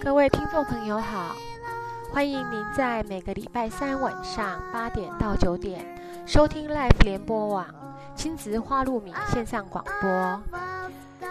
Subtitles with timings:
[0.00, 1.34] 各位听众朋友好，
[2.12, 5.84] 欢迎您在每个礼拜三晚上八点到九点
[6.26, 7.66] 收听 Life 联播网
[8.14, 10.42] 亲子花露米线上广播。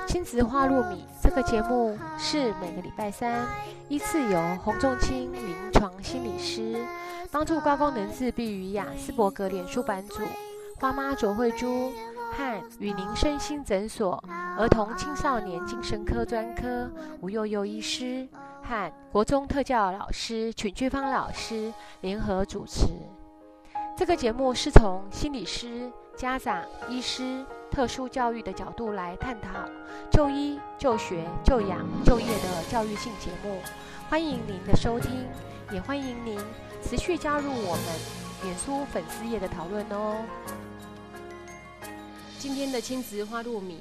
[0.07, 3.47] 亲子花露米这个节目是每个礼拜三
[3.87, 6.83] 依次由洪仲清临床心理师
[7.31, 10.21] 帮助高功能自闭与雅斯伯格脸书版主
[10.77, 11.91] 花妈卓慧珠
[12.31, 14.23] 和与您身心诊所
[14.57, 16.89] 儿童青少年精神科专科
[17.21, 18.27] 吴幼幼医师
[18.63, 22.87] 和国中特教老师曲俊芳老师联合主持。
[23.97, 29.49] 这个节目是从心理师、家长、医师、特殊教育的角度来探讨
[30.11, 33.61] 就医、就学、就养、就业的教育性节目。
[34.09, 35.25] 欢迎您的收听，
[35.71, 36.37] 也欢迎您
[36.81, 37.85] 持续加入我们
[38.43, 40.17] 脸书粉丝页的讨论哦。
[42.37, 43.79] 今天的亲子花露米，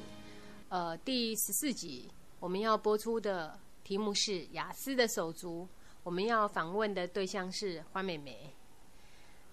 [0.68, 2.08] 呃，第十四集
[2.40, 5.68] 我们要播出的题目是雅思的手足。
[6.02, 8.54] 我们要访问的对象是花妹妹，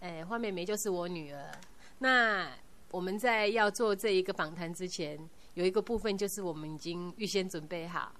[0.02, 1.52] 哎，花妹妹就是我女儿。
[2.00, 2.50] 那
[2.90, 5.18] 我们在要做这一个访谈之前，
[5.56, 8.14] 有一个部分就是我们已经预先准备好，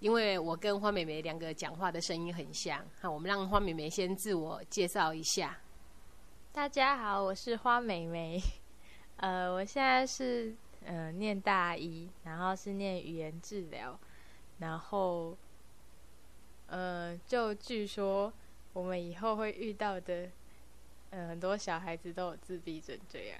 [0.00, 2.84] 因为我跟花妹妹两个讲话的声音很像。
[3.00, 5.58] 好，我们让花妹妹先自我介绍一下。
[6.52, 8.40] 大家好，我是花妹妹。
[9.18, 13.98] 呃，我现在是呃念大一，然后是念语言治疗，
[14.58, 15.36] 然后
[16.66, 18.32] 呃，就据说
[18.72, 20.28] 我们以后会遇到的，
[21.10, 23.38] 呃，很多小孩子都有自闭症这样。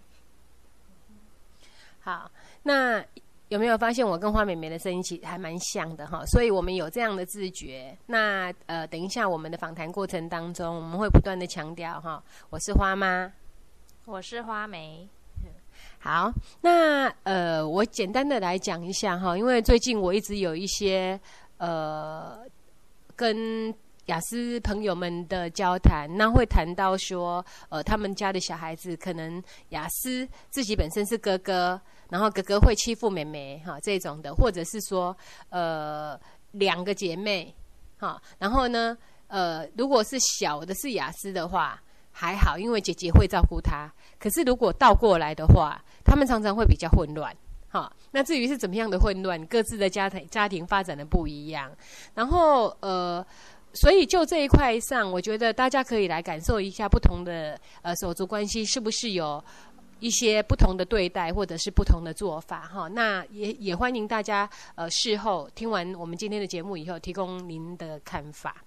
[2.01, 2.31] 好，
[2.63, 3.05] 那
[3.49, 6.25] 有没有发现我跟花美美的声音其实还蛮像的哈？
[6.27, 7.97] 所以我们有这样的自觉。
[8.07, 13.31] 那呃，等一下我们的访谈过程当中，我们会不断的强调哈，我是花妈，
[14.07, 15.09] 我是花梅。
[15.99, 21.19] 好，那呃，我简单的来讲一下哈，因为最近我一直有一些
[21.59, 22.39] 呃
[23.17, 23.75] 跟
[24.07, 35.17] 雅思朋友们的交谈，那会谈到说，呃，他们家的小孩子可能雅思自己本身是哥哥，然后哥哥会欺负妹妹哈这种的，或者是说
[35.49, 36.17] 呃
[36.53, 37.53] 两个姐妹
[37.99, 41.83] 哈，然后呢呃如果是小的是雅思的话
[42.19, 45.79] 还好，因为姐姐会照顾他，可是如果倒过来的话。
[46.09, 47.37] 他们常常会比较混乱，
[47.69, 47.93] 哈。
[48.13, 51.69] 那至于是怎么样的混乱，各自的家庭家庭发展的不一样。
[52.15, 53.27] 然后，呃，
[53.73, 59.43] 所以就这一块上，我觉得大家可以来感受一下不同的呃手足关系是不是有
[59.99, 62.87] 一些不同的对待，或者是不同的做法，哈。
[62.87, 68.63] 那也也欢迎大家呃事后听完我们今天的节目以后，提供您的看法。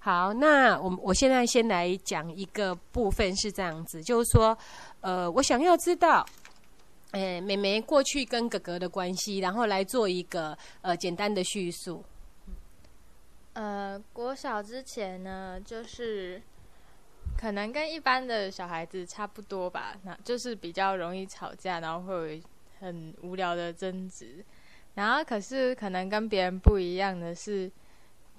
[0.00, 4.56] 好，那我我现在先来讲一个部分是这样子，就是说，
[5.00, 6.26] 呃，我想要知道。
[7.12, 12.04] 哎，妹妹过去跟哥哥的关系，然后来做一个呃简单的叙述。
[13.52, 16.40] 呃，国小之前呢，就是
[17.36, 22.40] 可能跟一般的小孩子差不多吧，那就是比较容易吵架，然后会
[22.78, 24.44] 很无聊的争执。
[24.94, 27.68] 然后可是可能跟别人不一样的是，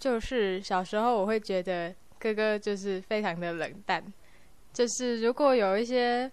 [0.02, 4.04] 就是小时候我会觉得哥哥就是非常的冷淡，
[4.74, 6.30] 就是如果有一些。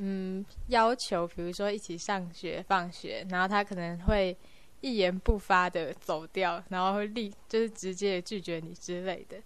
[0.00, 4.36] 嗯，要求比如说一起上学、放学，然后他可能会
[4.80, 9.36] 一言不发的走掉，然后会立就是直接拒绝你之类的。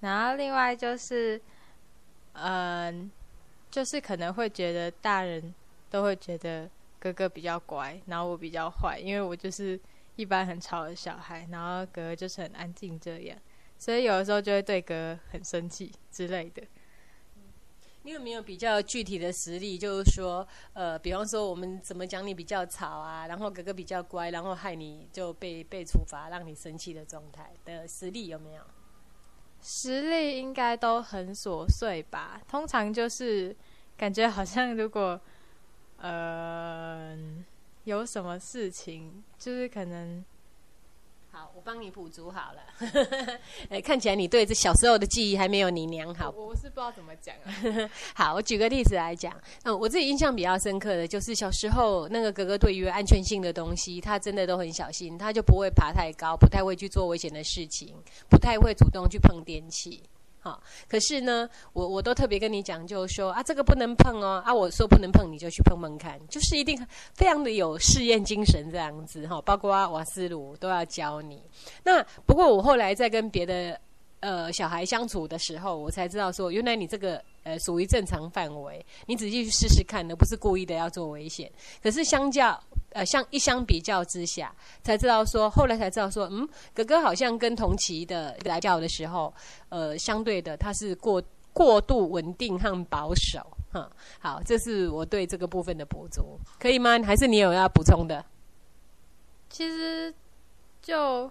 [0.00, 1.40] 然后另外就是，
[2.34, 3.10] 嗯，
[3.70, 5.54] 就是可能会觉得大人
[5.88, 9.80] 都会觉得哥哥比较乖，然后我比较坏，因为我就是
[10.16, 13.38] 一般很吵的小孩，然后哥哥就是很安静这样，
[13.78, 16.62] 所以有的时候就会对哥哥很生气之类的。
[18.02, 19.78] 你有没有比较具体的实例？
[19.78, 28.62] 就是说，呃，比方说我们怎么讲你比较吵啊，然后哥哥比较乖，然后害你就被被处罚，让你生气的状态的实例有没有？
[29.62, 32.38] 实例应该都很琐碎吧。
[32.46, 33.56] 通常就是
[33.96, 35.18] 感觉好像如果，
[35.96, 37.16] 呃，
[37.84, 40.24] 有什么事情，就是可能。
[41.30, 42.60] 好，我帮你补足好了。
[43.68, 46.30] 哎，看起来你对这小时候的记忆还没有你娘好。
[46.30, 47.90] 我是不知道怎么讲啊。
[48.14, 49.36] 好，我举个例子来讲。
[49.64, 57.92] 嗯，我自己印象比较深刻的就是小时候那个哥哥对于安全性的东西，他真的都很小心，他就不会爬太高，不太会去做危险的事情，
[58.30, 60.04] 不太会主动去碰电器。
[60.44, 66.78] 好，可是呢，我我都特别跟你讲，就是说啊，这个不能碰哦，啊，我说不能碰，你就去碰碰看，就是一定
[67.14, 71.42] 非常的有试验精神这样子哈，包括瓦斯炉都要教你。
[71.82, 73.80] 那不过我后来在跟别的
[74.24, 81.52] 呃小孩相处的时候，我才知道说，原来你这个呃属于正常范围，你仔细去试试看，而不是故意的要做危险。
[81.82, 82.58] 可是相较
[82.92, 84.50] 呃相一相比较之下，
[84.82, 89.32] 才知道说，后来才知道说，嗯，哥哥好像跟同期的来教的时候，
[89.68, 91.22] 呃，相对的他是过
[91.52, 93.40] 过度稳定和保守。
[93.72, 93.90] 哈，
[94.20, 96.98] 好，这是我对这个部分的补足，可以吗？
[97.02, 98.24] 还是你有要补充的？
[99.50, 100.12] 其实
[100.80, 101.30] 就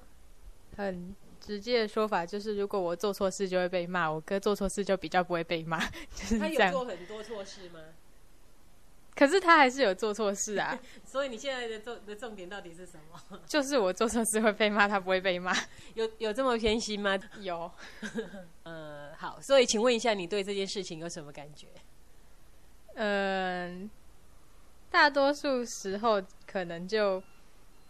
[0.78, 5.78] 很直接的说法，就是如果我做错事就会被骂，我哥做错事就比较不会被骂，
[6.16, 6.72] 就是他这样。
[6.72, 7.80] 有做很多错事吗？
[9.16, 13.40] 可是他还是有做错事啊， 所以你现在的重的重点到底是什么？
[13.46, 15.54] 就是我做错事会被骂，他不会被骂。
[15.94, 17.20] 有有这么偏心吗？
[17.40, 17.70] 有，
[18.64, 21.68] 呃，好，所以请问一下，你对这件事情有什么感觉？
[22.96, 23.90] 嗯，
[24.90, 27.22] 大多数时候可能就，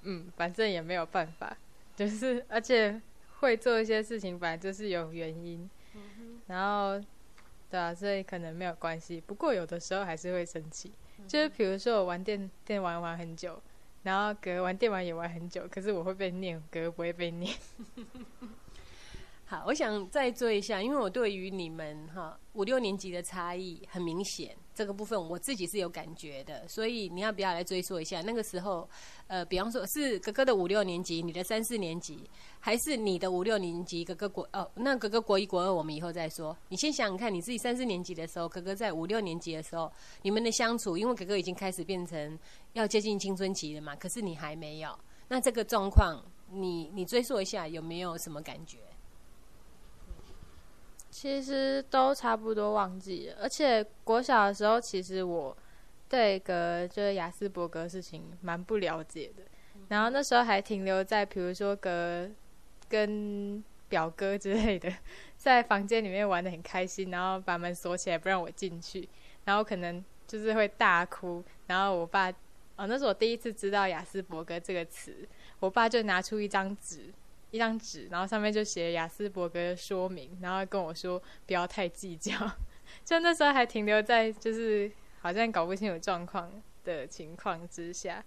[0.02, 1.56] 嗯，反正也没有办法，
[1.96, 3.02] 就是而且
[3.44, 5.70] 会做一些事情，本来就是有原因，
[6.48, 7.00] 然后，
[7.70, 9.22] 对啊，所以可能没有关系。
[9.22, 10.92] 不过有的时候还是会生气，
[11.28, 13.62] 就是比如说我玩电电玩玩很久，
[14.04, 17.56] 然后隔玩电玩也玩很久，可是我会被念，隔不会被念。
[19.54, 28.90] 好，我想再做一下，因为我对于你们哈五六年级的差异很明显，这个部分我自己是有感觉的，所以你要不要来追溯一下那个时候？
[29.28, 32.28] 呃，比方说是哥哥的五六年级，你的三四年级，
[32.60, 34.04] 还是你的五六年级？
[34.04, 36.58] 哥哥国哦，那哥哥国一国二我们以后再说。
[36.70, 39.92] 你先想想看，你自己三四年级的时候，哥哥在五六年级的时候，
[40.24, 42.40] 你们的相处，因为哥哥已经开始变成
[42.72, 44.98] 要接近青春期了嘛，可是你还没有，
[45.28, 46.20] 那这个状况，
[46.50, 48.80] 你你追溯一下，有没有什么感觉？
[51.24, 55.56] 其实都差不多忘记了，而且国小的时候，其实我
[56.10, 59.44] 对个就是雅斯伯格事情蛮不了解的，
[59.88, 62.30] 然后那时候还停留在比如说个
[62.90, 64.94] 跟表哥之类的，
[65.38, 69.08] 在房间里面玩的很开心，然后把门锁起来不让我进去，
[69.46, 72.30] 然后可能就是会大哭，然后我爸
[72.76, 75.26] 哦，那是我第一次知道雅斯伯格这个词，
[75.62, 77.14] 我爸就拿出一张纸。
[77.54, 82.34] 一张纸，然后上面就写雅斯伯格的说明，然后跟我说不要太计较。
[83.06, 84.92] 就那时候还停留在就是
[85.22, 86.52] 好像搞不清楚状况
[86.84, 88.26] 的情况之下，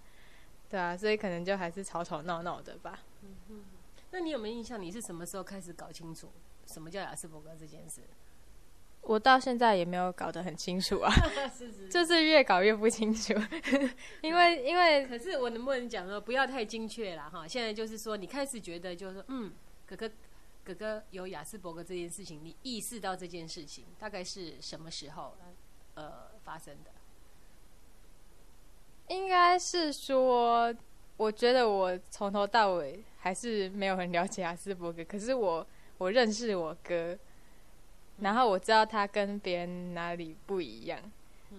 [0.69, 2.99] 对啊，所以可能就还是吵吵闹闹的吧。
[3.21, 3.65] 嗯哼，
[4.11, 4.81] 那你有没有印象？
[4.81, 6.31] 你是什么时候开始搞清楚
[6.65, 7.99] 什么叫雅斯伯格这件事？
[9.07, 11.09] 我到现在也没有搞得很清楚啊
[11.89, 13.33] 就是越搞越不清楚，
[14.21, 17.47] 因为因为可是我能不能讲说不要太精确了哈？
[17.47, 19.53] 现在就是说你开始觉得就是说嗯，
[19.85, 20.11] 哥哥
[20.65, 25.37] 哥哥有雅斯伯格这件事情，你意识到这件事情大概是什么时候
[25.93, 26.91] 呃发生的？
[29.07, 30.75] 应该是说，
[31.15, 35.65] 我觉得我从头到尾还是没有很了解雅斯伯格，可是我
[35.97, 37.17] 我认识我哥。
[38.19, 40.99] 然后我知道他跟别人哪里不一样，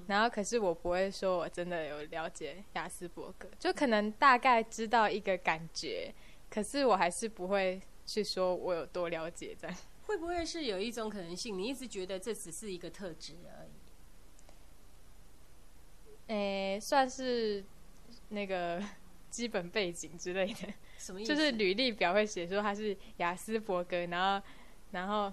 [0.08, 6.12] 然后可是我不会说我真的有了解雅斯伯格，就可能大概知道一个感觉，
[6.50, 9.76] 可是我还是不会去说我有多了解这样。
[10.06, 13.70] 会不会是有一种可能性，你一直觉得这只是一个特质而已？
[16.32, 17.64] 诶，算是
[18.30, 18.82] 那个
[19.30, 20.68] 基本背景之类的，
[20.98, 21.28] 什么意思？
[21.34, 24.46] 就是履历表会写说他是雅斯伯格，然后
[24.90, 25.32] 然后。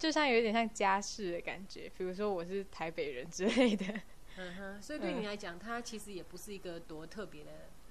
[0.00, 3.84] 就像有点像家世的感觉，比如说我是台北人之类的。
[4.38, 7.50] 嗯哼，所以对你来讲，它其实也不是一个多特别的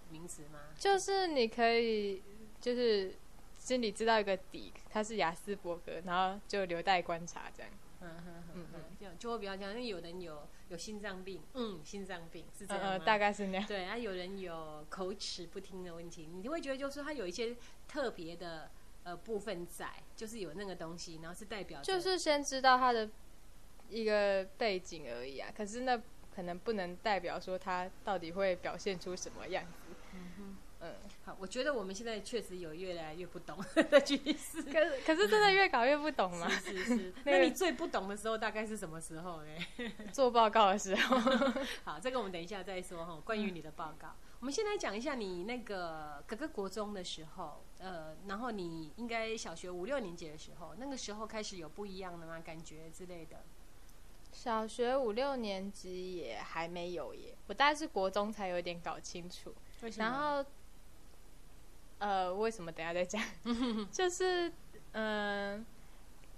[0.09, 0.59] 名词吗？
[0.75, 2.23] 就是你可以，
[2.59, 3.13] 就是
[3.59, 7.71] 心里知道一个底，它是雅斯伯格，然后就留待观察这样。
[8.01, 13.05] 嗯哼嗯嗯，这样就会比较讲，因为有人有有心脏病，嗯，心脏病是这样吗？
[13.05, 13.67] 大概是那样。
[13.67, 17.55] 对啊，有人有口齿不听的问题，你就会觉得就是他有一些
[17.87, 18.71] 特别的。
[19.09, 23.09] 呃，部分在就是有那个东西，然后是代表，就是先知道他的
[23.89, 25.51] 一个背景而已啊。
[25.55, 25.99] 可是那
[26.35, 29.95] 可能不能代表说他到底会表现出什么样子。
[30.13, 30.93] 嗯哼，嗯，
[31.25, 33.57] 好，我觉得我们现在确实有越来越不懂
[33.89, 34.61] 的趋势。
[34.61, 36.47] 可是可是真的越搞越不懂吗？
[36.47, 37.13] 是是是。
[37.25, 39.49] 那你最不懂的时候大概是什么时候呢？
[40.13, 41.17] 做报告的时候。
[41.83, 43.19] 好，这个我们等一下再说哈。
[43.25, 44.15] 关于你的报告。
[44.39, 52.39] 我们先来讲一下你那个哥哥国中的时候，呃，然后你应该小学五六年级的时候，那个时候开始有不一样的吗？
[52.39, 53.43] 感觉之类的。
[54.31, 59.53] 小学五六年级也还没有耶，我大概是国中才有点搞清楚。
[59.97, 60.45] 然后，
[61.97, 62.71] 呃，为什么？
[62.71, 63.21] 等下再讲。
[63.91, 64.49] 就是，
[64.93, 65.65] 嗯，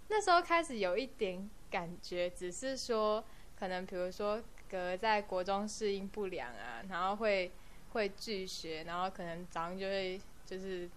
[0.07, 3.23] 那时候开始有一点感觉，只是说，
[3.59, 7.51] 可能比如说哥在国中适应不良啊，然后会。
[7.91, 10.89] 会拒学，然后可能早上就会就是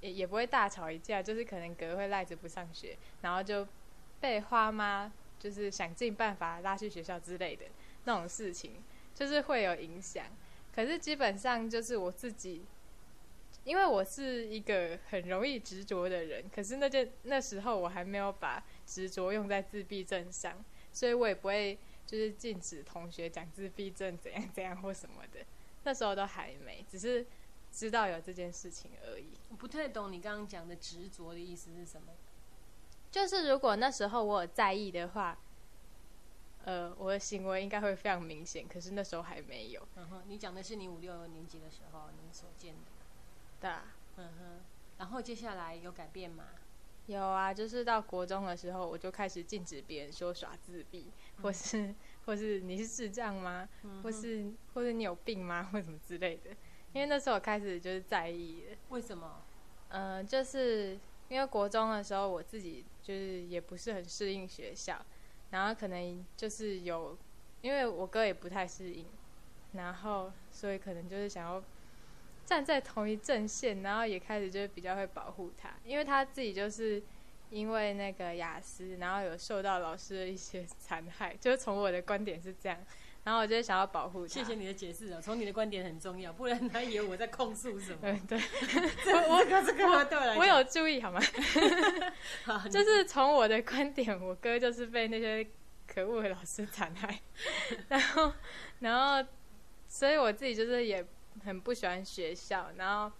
[0.00, 3.66] 也也不会大吵一架，就是可能哥会赖着不上学，然后就
[4.20, 7.66] 被花妈就是想尽办法拉去学校之类的
[8.04, 8.82] 那种事情，
[9.14, 10.26] 就是会有影响。
[10.74, 12.64] 可是基本上就是我自己，
[13.64, 25.40] 因为我是一个很容易执着的人，可是那件那时候我还没有把执着用在自闭症上，所以我也不会就是禁止同学讲自闭症怎样怎样或什么的，
[25.84, 27.26] 那时候都还没，只是
[27.72, 29.32] 知道有这件事情而已。
[29.50, 32.08] 我不太懂你刚刚讲的执着的意思是什么。
[33.10, 35.38] 就是如果那时候我有在意的话，
[36.64, 38.68] 呃，我的行为应该会非常明显。
[38.68, 39.88] 可是那时候还没有。
[39.96, 42.80] 嗯哼，你讲的是你五六年级的时候你所见的。
[43.60, 43.84] 对啊。
[44.16, 44.60] 嗯哼。
[44.98, 46.44] 然后接下来有改变吗？
[47.06, 51.94] 有啊，就是到国中的时候，我就开始禁止别人说耍自闭，或是
[52.28, 53.66] 或是你是智障吗？
[54.02, 55.70] 或是或是你有病吗？
[55.72, 56.50] 或什么之类的。
[56.92, 58.76] 因为那时候我开始就是在意了。
[58.90, 59.42] 为什么？
[59.88, 62.84] 嗯，就是因为国中的时候我自己。
[63.00, 65.02] 就是也不是很适应学校，
[65.48, 67.16] 然后可能就是有，
[67.62, 69.06] 因为我哥也不太适应，
[69.72, 71.64] 然后所以可能就是想要
[72.44, 77.02] 站在同一阵线，然后也开始就是比较会保护他，因为他自己就是
[77.50, 82.78] 因为那个雅思，然后有受到老师的一些残害，就是从我的观点是这样。
[83.24, 84.32] 然后我就想要保护他。
[84.32, 87.98] 谢谢你的解释哦，从你的观点很重要，不然他以为我在控诉什么。
[88.26, 88.40] 对
[89.04, 91.20] 对，我哥这个对我有注意好吗？
[92.70, 95.46] 就是从我的观点，我哥就是被那些
[95.86, 97.20] 可恶的老师残害，
[97.88, 98.32] 然后
[98.78, 99.28] 然后，
[99.88, 101.04] 所以我自己就是也
[101.44, 103.14] 很不喜欢学校，然后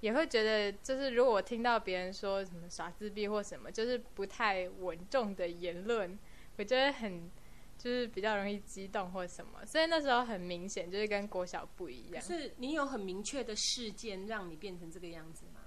[0.00, 6.18] 也会觉得，就是如果我听到别人说什么耍自闭或什么，就是不太稳重的言论，
[6.56, 7.30] 我觉得很。
[7.78, 12.22] 就是比较容易激动或什么，所以那时候很明显就是跟国小不一样。
[12.22, 15.60] 是你有很明确的事件让你变成这个样子吗？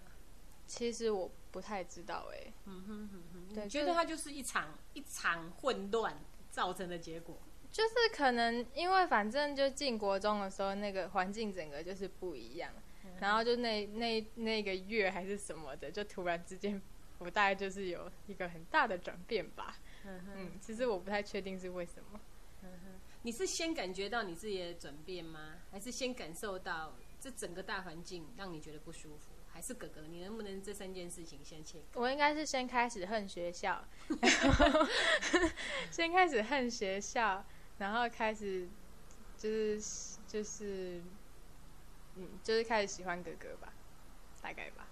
[0.66, 2.52] 其实我不太知道哎。
[2.66, 3.54] 嗯哼哼哼。
[3.54, 6.20] 对，觉得它就是一场一场混乱
[6.50, 7.38] 造成的结果。
[7.72, 12.74] 就是可能因为反正就进国中的时候，那个环境整个就是不一样，
[13.20, 16.82] 然后就那那那个月还是什么的，就突然之间，
[17.18, 19.78] 我大概就是有一个很大的转变吧。
[20.06, 22.20] 嗯其实我不太确定是为什么。
[22.64, 25.56] 嗯哼，你是先感觉到你自己的转变吗？
[25.72, 29.34] 还是先感受到这整个大环境让你觉得不舒服？
[29.52, 31.80] 还是哥哥，你能不能这三件事情先切？
[31.96, 33.84] 我应该是先开始恨学校，
[35.92, 37.44] 先开始恨学校，
[37.78, 38.70] 然后开始
[39.38, 39.82] 就是
[40.28, 41.02] 就是
[42.20, 43.74] 嗯，就是开始喜欢哥哥吧。
[44.42, 44.88] 大概吧，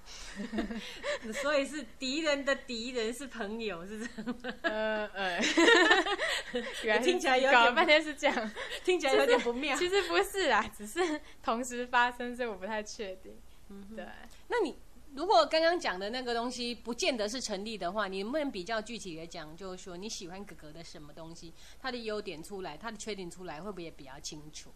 [1.42, 4.54] 所以是敌人的敌人是朋友，是这样吗？
[4.64, 5.40] 呃 呃，
[7.02, 8.52] 听起来有点半天是这样，
[8.84, 9.74] 听起来有点不妙。
[9.78, 13.38] 其实不是啊，只是同时发生，所以我不太确定。
[13.70, 14.06] 嗯，对。
[14.50, 14.78] 那你
[15.16, 24.74] 如果刚刚讲的那个东西不见得是成立的话，你能不能比较具体的讲，就是说你喜欢哥哥的什么东西，他的优点出来，他的缺点出来，会不会也比较清楚？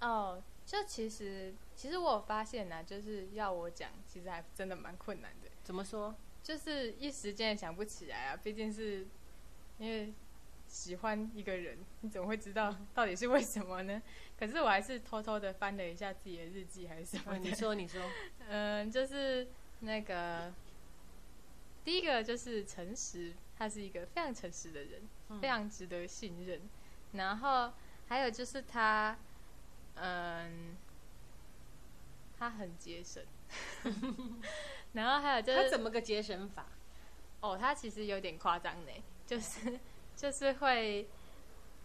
[0.00, 0.40] 哦。
[0.68, 5.48] 就其实，其实我有发现呢，就是要我讲，其实还真的蛮困难的。
[5.64, 6.14] 怎么说？
[6.42, 9.06] 就是一时间也想不起来啊，毕竟是
[9.78, 10.12] 因为
[10.66, 14.02] 喜欢一个人，你怎么会知道到底是为什么呢？
[14.38, 17.38] 可是我还是偷偷的翻了一下自己的日记，还是什么？
[17.38, 18.02] 你说，你说。
[18.46, 19.48] 嗯，就是
[19.80, 20.52] 那个
[21.82, 25.00] 第一个就是诚实，他是一个非常诚实的人，
[25.40, 26.60] 非常值得信任。
[27.12, 27.72] 然后
[28.08, 29.16] 还有就是他。
[30.00, 30.76] 嗯，
[32.38, 33.22] 他很节省，
[34.92, 36.66] 然后还有就是他怎么个节省法？
[37.40, 38.92] 哦，他其实有点夸张呢，
[39.26, 39.78] 就是
[40.16, 41.08] 就是会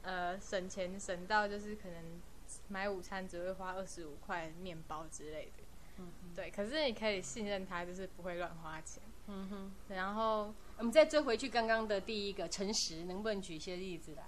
[0.03, 2.21] 呃省钱省到就是可能
[2.69, 5.63] 买午餐只会花二十五块面包之类的，
[5.97, 6.49] 嗯，对。
[6.51, 9.01] 可是你可以信任他，就是不会乱花钱。
[9.27, 9.71] 嗯哼。
[9.89, 14.23] 然后我们再追回去刚刚的第一个诚实，能不能举一些例子来？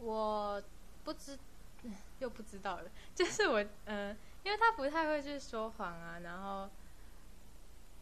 [0.00, 0.62] 我
[1.04, 1.38] 不知。
[2.18, 6.68] 又不知道了， 就是我，嗯，因为他不太会去说谎啊，然后，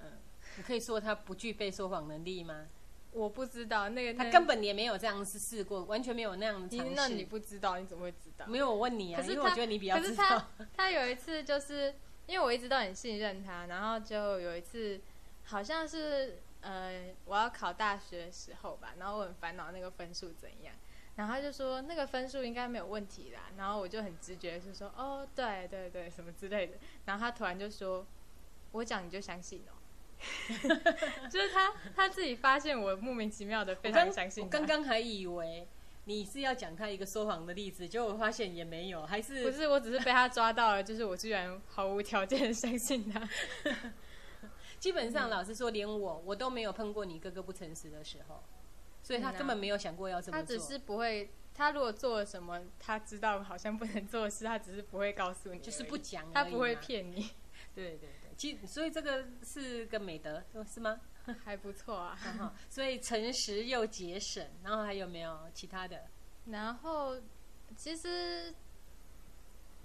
[0.00, 0.12] 嗯，
[0.56, 2.66] 你可以说他不具备说谎能力吗？
[3.12, 6.94] 我不知道那个，他根本也没有这样子试过，完全没有那样的尝试。
[6.97, 8.44] 那你不知道，你怎么会知道？
[8.47, 10.25] 没有，我问你啊，可是我觉得你比较知道。
[10.59, 11.94] 他他有一次就是
[12.26, 15.00] 因为我一直都很信任他，然后就有一次
[15.44, 20.75] 好像是呃我要考大学的时候吧，然后我很烦恼那个分数怎样。
[21.16, 28.06] 然后他就说那个分数应该没有问题啦，然后我就很直觉是说哦对对对什么之类的，然后他突然就说，
[28.73, 29.73] 我讲你就相信哦，
[31.30, 34.42] 就是他他自己发现我莫名其妙的非常相信。
[34.42, 35.68] 我刚刚还以为
[36.06, 39.68] 你是要讲他一个说谎的例子，结果我发现也没有，还是不是？
[39.68, 43.28] 我只是被他抓到了，就是我居然毫无条件的相信他。
[44.80, 48.42] 基本上老实说，连我我都没有碰过你哥哥不诚实的时候。
[49.04, 50.42] 所以他根本没有想过要这么做。
[50.42, 57.30] 他只是不会，他如果做了什么，他知道好像不能做的事，他只是不会告诉你，就是不讲他不会骗你，
[57.76, 60.99] 对对对，其实所以这个是个美德，是吗？
[61.44, 62.18] 还不错啊。
[62.68, 66.06] 所以诚实又节省，然后还有没有其他的？
[66.50, 67.16] 然后
[67.76, 68.54] 其实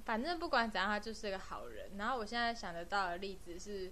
[0.05, 1.91] 反正不管怎样，他就是个好人。
[1.97, 3.91] 然后我现在想得到的例子是，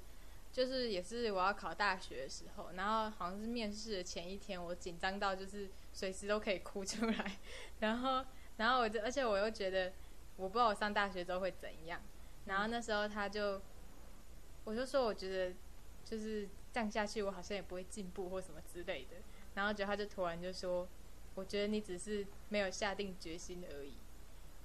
[0.57, 7.37] 就是也是我要考大学的时候，然后好像是面试的前一天，我紧张到就是随时都可以哭出来。
[7.79, 8.25] 然后，
[8.57, 9.93] 然后我就，而且我又觉得
[10.35, 12.01] 我不知道我上大学之后会怎样。
[12.45, 13.61] 然后那时候他就，
[14.63, 15.53] 我就说我觉得
[16.03, 19.17] 就是这样下去，我好像也不会进步或什么之类的。
[19.53, 20.87] 然后结果他就突然就说，
[21.35, 23.93] 我觉得你只是没有下定决心而已。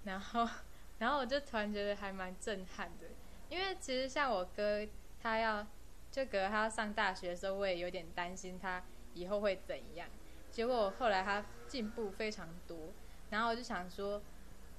[0.05, 0.49] 然后，
[1.01, 3.09] 然后我就突然觉得还蛮震撼的，
[3.51, 4.89] 因为其实像我哥，
[5.21, 5.67] 他要
[6.13, 10.09] 就隔他要上大学的时候，我也有点担心他以后会怎样。
[10.51, 12.93] 结果后来他进步非常多，
[13.31, 14.23] 然后我就想说，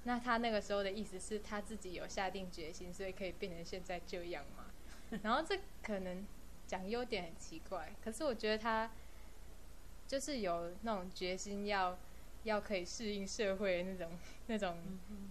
[0.04, 4.66] 那他那个时候的意思是他自己有下定决心，所以可以变成现在这样嘛？
[5.24, 6.26] 然后这可能
[6.68, 8.92] 讲优点很奇怪，可是我觉得他
[10.08, 11.98] 就是有那种决心要
[12.44, 14.12] 要可以适应社会的那种
[14.46, 14.78] 那种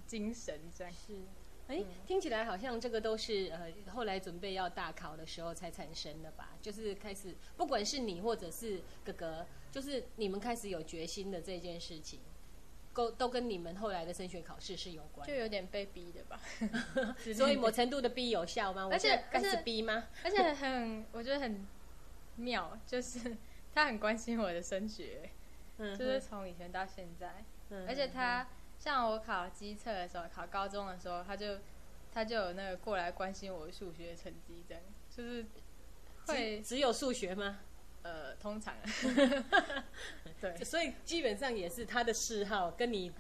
[0.07, 0.91] 精神在。
[0.91, 1.21] 是，
[1.73, 6.51] 哎，听起来好像这个都是呃后来准备要大考的时候才产生的吧？
[6.61, 12.21] 就是开始，不管是你或者是哥哥，就是你们开始有决心的这件事情，
[12.95, 15.27] 都都跟你们后来的升学考试是有关。
[15.27, 16.39] 就有点被逼的吧，
[17.35, 18.87] 所以某程度的逼有效吗？
[18.87, 20.09] 我开始逼吗？
[20.23, 21.67] 而且很我觉得很
[22.37, 23.37] 妙，就是
[23.75, 25.31] 他很关心我的升学，
[25.79, 28.47] 嗯就是从以前到现在，嗯而且他
[28.83, 31.59] 像我考机测的时候，考高中的时候，他就
[32.13, 35.47] 他就有那个过来关心我数学成绩，这样就是
[36.27, 37.61] 会只只有数学吗？
[38.03, 38.75] 呃，通常
[40.43, 43.13] 对所以基本上也是他的嗜好，跟你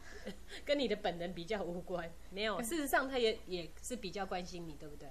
[0.64, 2.10] 跟你的本人比较无关。
[2.30, 5.08] 没有，事实上他也也是比较关心你，对不对？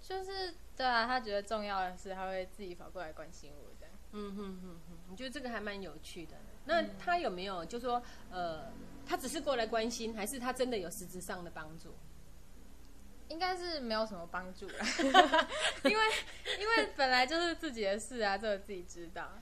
[0.00, 3.94] 就是对啊，他觉得重要的是，他会自己跑过来关心我这样。
[4.16, 6.36] 嗯哼哼哼，我觉得这个还蛮有趣的。
[6.66, 8.72] 那他有没有就说呃，
[9.06, 11.94] 他只是过来关心，还是他真的有实质上的帮助？
[13.28, 14.86] 应该是没有什么帮助啦，
[15.84, 16.04] 因为
[16.60, 19.32] 因为本来就是自己的事啊，只有自己知道。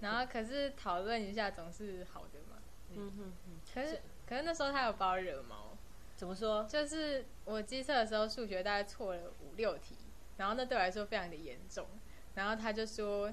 [0.00, 2.62] 然后可是讨论一下总是好的嘛。
[2.94, 5.76] 嗯哼哼，可是可是那时候他有把我惹毛，
[6.14, 6.64] 怎么说？
[6.64, 9.96] 就是我机测的时候数学大概错了五六题，
[10.36, 11.86] 然后那对我来说非常的严重。
[12.34, 13.32] 然后他就说，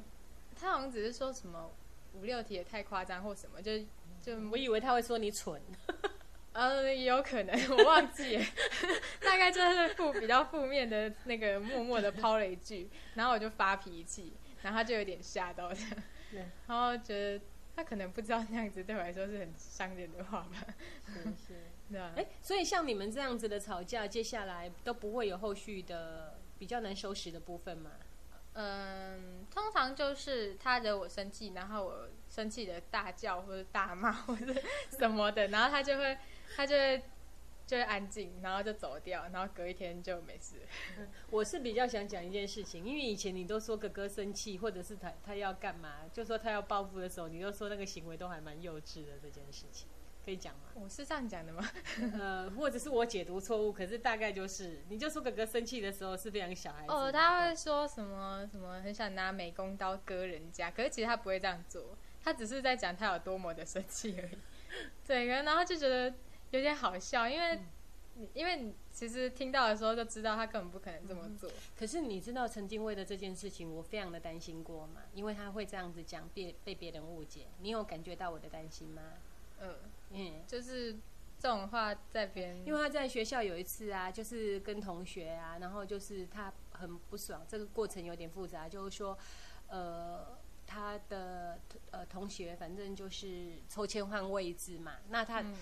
[0.60, 1.69] 他好像只是说什么
[2.13, 3.73] 五六题也太夸张或什么，就
[4.21, 5.62] 就我以为他会说你蠢。
[6.51, 8.43] 呃，也有可能，我忘记了，
[9.21, 15.91] 大概就是负比较负面的那个，默默的抛了一句，然后我就发脾气，然后他就有点吓到这样，
[16.32, 17.41] 对然后觉得
[17.75, 20.65] 他可能不知道那样子对我来说是很伤人的话吧，
[21.05, 21.53] 是是。
[21.91, 27.91] 对啊，哎，所以像你们这样子的吵架，接下来都不会有后续的比较难收拾的部分吗？
[28.62, 34.54] 嗯，通常就是他惹我生气，然后我生气的大叫或者大骂或者
[35.00, 36.17] 什么的，然后他就会
[36.58, 37.02] 他就会
[37.65, 40.58] 就会安静，然后就走掉，然后隔一天就没事。
[41.32, 49.88] 我是比较想讲一件事情，因为以前你都说哥哥生气，或者是他他要干嘛，就说他要报复的时候，你都说那个行为都还蛮幼稚的这件事情，
[50.30, 50.70] 可以讲吗？
[50.76, 51.68] 我是这样讲的吗？
[52.13, 56.94] 呃，或者是我解读错误，可是大概就是，你就说哥哥生气的时候是非常小孩子。
[56.94, 64.38] 哦，他会说什么什么，很想拿美工刀割人家，可是其实他不会这样做，他只是在讲他有多么的生气而已。
[65.08, 66.13] 对，然后就觉得
[66.52, 67.60] 有点好笑，因为、
[68.13, 71.50] 你因为你其实听到的时候就知道他根本不可能这么做。
[71.76, 77.48] 可是你知道曾经为了这件事情，我非常的担心过嘛，因为他会这样子讲，被被别人误解。
[77.62, 79.02] 你有感觉到我的担心吗？
[79.62, 79.76] 嗯，
[80.12, 80.93] 嗯，就是
[81.39, 89.17] 这种话在别人，因为他在学校有一次啊，就是跟同学啊，然后就是他很不爽，这个过程有点复杂，就是说，
[89.67, 91.60] 呃，他的
[91.91, 95.41] 呃同学反正就是抽签换位置嘛，那他。
[95.41, 95.54] 嗯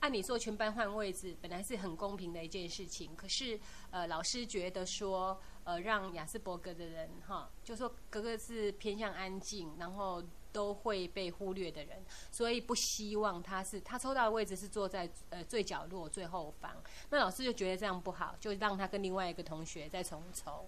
[0.00, 16.70] 按理说全班换位置本来是很公平的一件事情，可是呃老师觉得说呃让雅斯伯格的人哈，就说格格是偏向安静，然后都会被忽略的人，所以不希望他是他抽到的位置是坐在呃最角落最后方，
[17.10, 20.66] 那老师就觉得这样不好，就让他跟另外一个同学再重抽。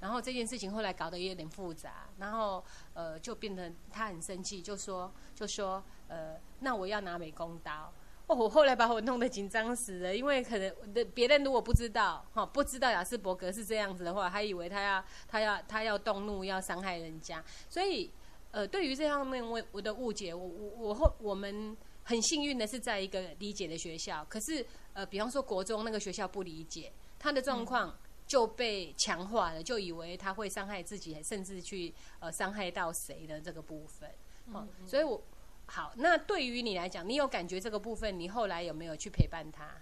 [0.00, 2.64] 然后这件事情后来搞得也有点复杂，然后
[2.94, 7.92] 呃就变成他很生气，就说就说呃那我要拿美工刀。
[8.28, 18.12] 哦，我后来把我弄得紧张死了，因为可能的别人如果不知道哈，不知道雅斯伯格是这样子的话，还以为他要他要他要动怒要伤害人家，所以
[18.50, 27.96] 呃，对于这方面我我的误解，我我我后我们很幸运的是在一个理解的学校，可是呃，比方说国中那个学校不理解他的状况。
[28.28, 34.06] 就被强化了，就以为他会伤害自己，甚至去呃伤害到谁的这个部分。
[34.48, 35.18] 嗯，所以我
[35.64, 39.74] 好，那对于你来讲，你有感觉这个部分，你后来有没有去陪伴他？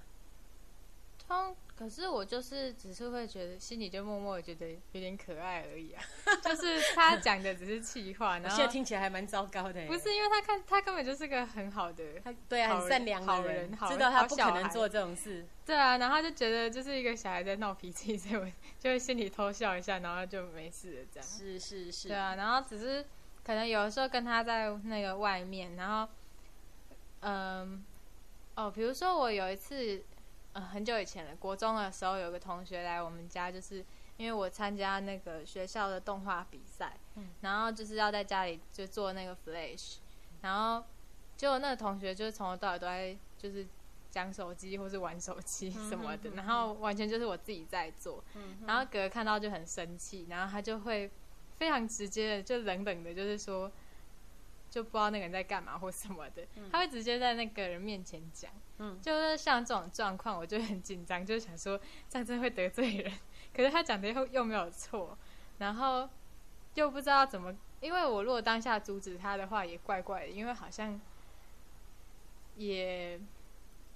[1.27, 6.03] 通，可是我就是只是会觉得心里就默默觉得有点可爱而已啊，
[6.43, 9.87] 就是他讲的只是气话，然后现在听起来还蛮糟糕的。
[9.87, 15.45] 不是因为他看他根本就是个很好的，他对啊，很善良的人，知道他不可能做这种事。
[15.67, 21.29] 对啊，然后就觉得就是一个小孩在闹脾气，所以我就会心里偷笑一下，然后就没事了这样。
[21.29, 22.09] 是是是。
[22.09, 23.05] 对啊，然后只是
[23.45, 26.11] 可能有的时候跟他在那个外面，然后
[27.21, 27.85] 嗯
[28.55, 30.03] 哦，比如说我有一次。
[30.61, 33.85] 很久以前了，国中的时候有个同学来我们家，就是
[34.17, 36.99] 因为我参加那个学校的动画比赛，
[37.41, 39.97] 然后就是要在家里就做那个 Flash，
[40.43, 40.85] 然后
[41.37, 43.67] 结果那个同学就是从头到尾都在就是
[44.11, 48.25] 讲手机或是玩手机什么的，然后完全就是我自己在做，
[48.67, 51.11] 然后哥哥看到就很生气，然后他就会
[51.59, 53.71] 非常直接的就冷冷的，就是说
[54.71, 58.51] 就不知道那个人在干嘛或什么的，他会直接在那个人面前讲。
[58.79, 63.13] 嗯，就是像这种状况，我就很紧张，就想说这样真的会得罪人。
[63.55, 65.17] 可是他讲的又又没有错，
[65.59, 66.07] 然后
[66.75, 71.01] 又不知道怎么，因为我如果当下阻止他的话，也怪怪的，因为好像
[72.57, 73.19] 也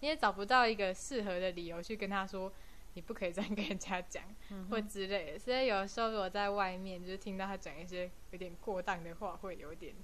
[0.01, 2.51] 你也找不到一个适合的理由去跟他说
[2.95, 4.25] 你不可以这样跟人家讲，
[4.71, 5.39] 或之类的。
[5.39, 9.95] 所以有时候我在外面就是听到他讲一些有点过当的话，会有点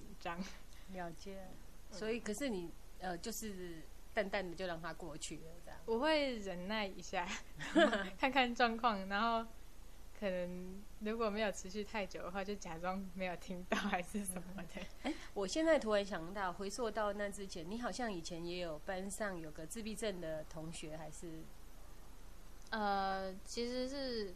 [0.00, 0.38] 紧张。
[0.92, 1.46] 了解。
[1.90, 3.82] 所以，可是你呃，就是。
[4.14, 5.80] 淡淡的就让它过去了，这样。
[5.86, 7.28] 我会忍耐一下，
[8.16, 9.44] 看看状况，然后
[10.20, 14.80] 可能如果没有持续太久的话，就假装没有听到还是什么的。
[15.02, 21.42] 哎，我现在突然想到，回溯到那之前，你好像以前也有班上有个自闭症的同学，还是？
[22.70, 24.32] 呃，其实是，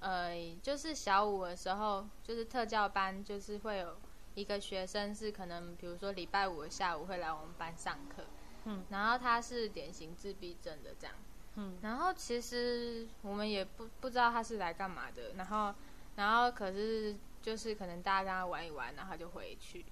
[0.00, 3.96] 呃，就是小五的时候，就是特教班，就是会有。
[4.34, 8.24] 一个学生是可能，比如说礼拜五的下午会来我们班上课，
[8.66, 11.16] 嗯，然后他是典型自闭症的这样，
[11.56, 15.74] 嗯，然后其实我们也不不知道他是来干嘛的，然后，
[16.14, 19.84] 然后可是就是可能大家跟他玩一玩，然后他就回去，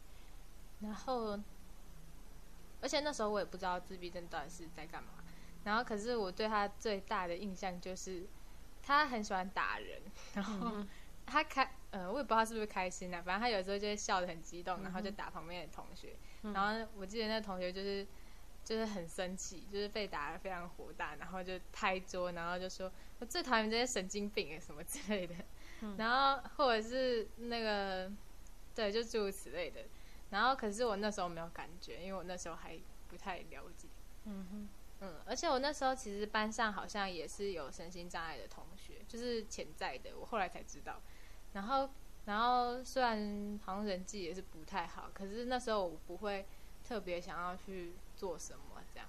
[0.79, 1.37] 然后，
[2.81, 5.09] 而且那时候我也不知道自闭症到底是在干嘛，
[5.65, 8.29] 然后可是我对他最大的印象就是
[8.87, 10.01] 他很喜欢打人，
[10.35, 10.85] 然后
[11.27, 11.71] 他开。
[11.93, 16.15] 呃，我也不知道他是不是开心啊，反正他有时候就会笑得很激动，然后就打旁边的同学。
[16.53, 18.07] 然后我记得那同学就是
[18.63, 25.35] 就是很生气，就是被打得非常火大，然后就拍桌，然后就说：“我最讨厌这些神经病啊，什么之类的。”
[25.97, 28.13] 然后或者是那个
[28.75, 29.81] 对，就诸如此类的。
[30.29, 33.89] 然后可是我那时候没有感觉，因为我那时候还不太了解。
[34.25, 34.69] 嗯哼，
[35.01, 40.17] 嗯，而且我那时候其实班上好像也是有身心障碍的同学，就是潜在的。
[40.19, 41.01] 我后来才知道。
[41.53, 41.89] 然后，
[42.25, 46.47] 然后虽然好像人际也是不太好，可是那时候我不会
[46.87, 49.09] 特别想要去做什么，这样，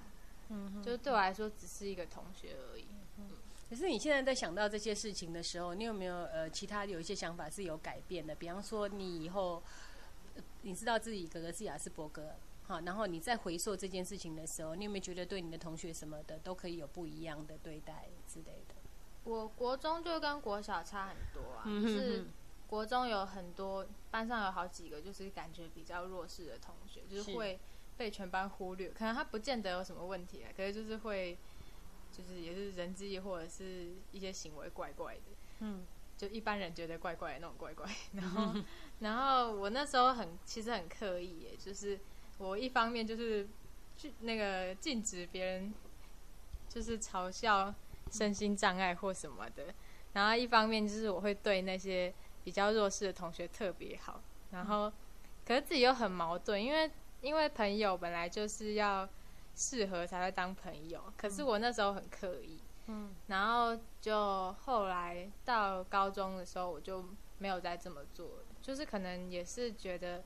[0.49, 2.87] 嗯，就对我来说只是一个同学而已。
[3.17, 3.29] 嗯，
[3.69, 8.35] 可是你现在在想到这些事情的时候，你有没有呃其他有一些想法是有改变的？
[8.35, 9.61] 比方说，你以后
[10.61, 12.35] 你知道自己哥哥是雅斯伯格，
[12.67, 18.75] 好，然后你在回溯这件事情的时候，你有没有觉得对你的同学什么的都可以有不一样的对待之类的？
[19.23, 22.25] 我国中就跟国小差很多啊，是
[22.67, 27.59] 国中有很多班上有好几个就是感觉比较弱势的同学，就是会
[27.95, 28.89] 被全班忽略。
[28.89, 31.37] 可能他不见得有什么问题啊，可是就是会，
[32.11, 35.21] 就是也是人际或者是一些行为怪怪的，
[35.59, 35.85] 嗯，
[36.17, 37.89] 就一般人觉得怪怪的那种怪怪。
[38.13, 38.53] 然后，
[38.99, 41.99] 然后我那时候很其实很刻意，耶，就是
[42.37, 43.47] 我一方面就是
[43.97, 45.73] 去那个禁止别人，
[46.69, 47.73] 就是嘲笑。
[48.09, 49.65] 身心障碍或什么的，
[50.13, 54.89] 然后一方面就是我会对那些比较弱势的同学特别好，然后
[55.45, 59.05] 可是自己又很矛盾，因为因为朋友本来就是要
[59.53, 67.03] 适合才会当朋友，可是我那时候很刻意，嗯，然后就后来到高中的时候我就
[67.39, 70.23] 没有再这么做了，就是可能也是觉得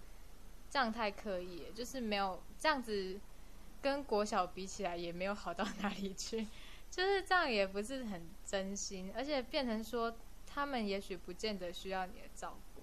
[0.71, 3.19] 这样太刻意，就是没有这样子
[3.81, 6.47] 跟国小比起来也没有好到哪里去。
[6.89, 10.15] 就是这样，也不是很真心，而且变成说
[10.47, 12.81] 他们也许不见得需要你的照顾。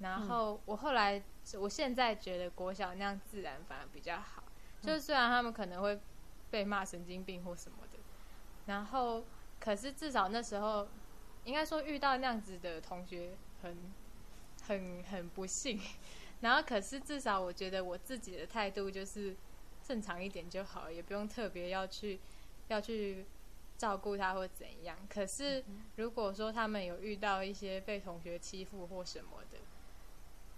[0.00, 1.22] 然后我后来，
[1.58, 4.42] 我现在觉得国小那样自然反而比较好。
[4.80, 5.98] 就是虽然他们可能会
[6.50, 7.98] 被骂神经病或什么的，
[8.66, 9.24] 然后
[9.58, 10.86] 可是至少那时候
[11.44, 13.76] 应该说遇到那样子的同学很
[14.68, 15.80] 很很不幸。
[16.40, 19.34] 然后可是至少我觉得我自己的态度就是
[19.82, 22.20] 正常一点就好，也不用特别要去
[22.68, 23.24] 要去
[23.76, 24.96] 照顾他或怎样。
[25.08, 25.64] 可是
[25.96, 29.58] 如果说他们有遇到一些被同学欺负或什么的，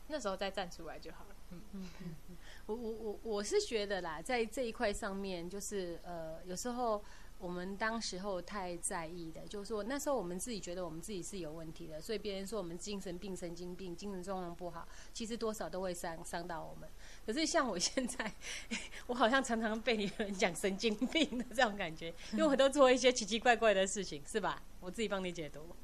[0.09, 1.37] 那时候再站出来就好了。
[1.53, 7.03] 嗯嗯嗯，我我我我是觉得啦，在这一块上面，就是呃，有时候。
[7.41, 16.87] 我们当时候太在意的，就是说那时候我们自己觉得我们自己是有问题的，所以别人说我们精神病、神经病、精神状况不好，其实多少都会伤伤到我们。
[17.25, 18.31] 可是像我现在，
[19.09, 24.63] 我好像常常被你们讲神经病的这种感觉，因为我都做一些奇奇怪怪的事情，是吧？
[24.81, 25.75] 我自己帮你解读，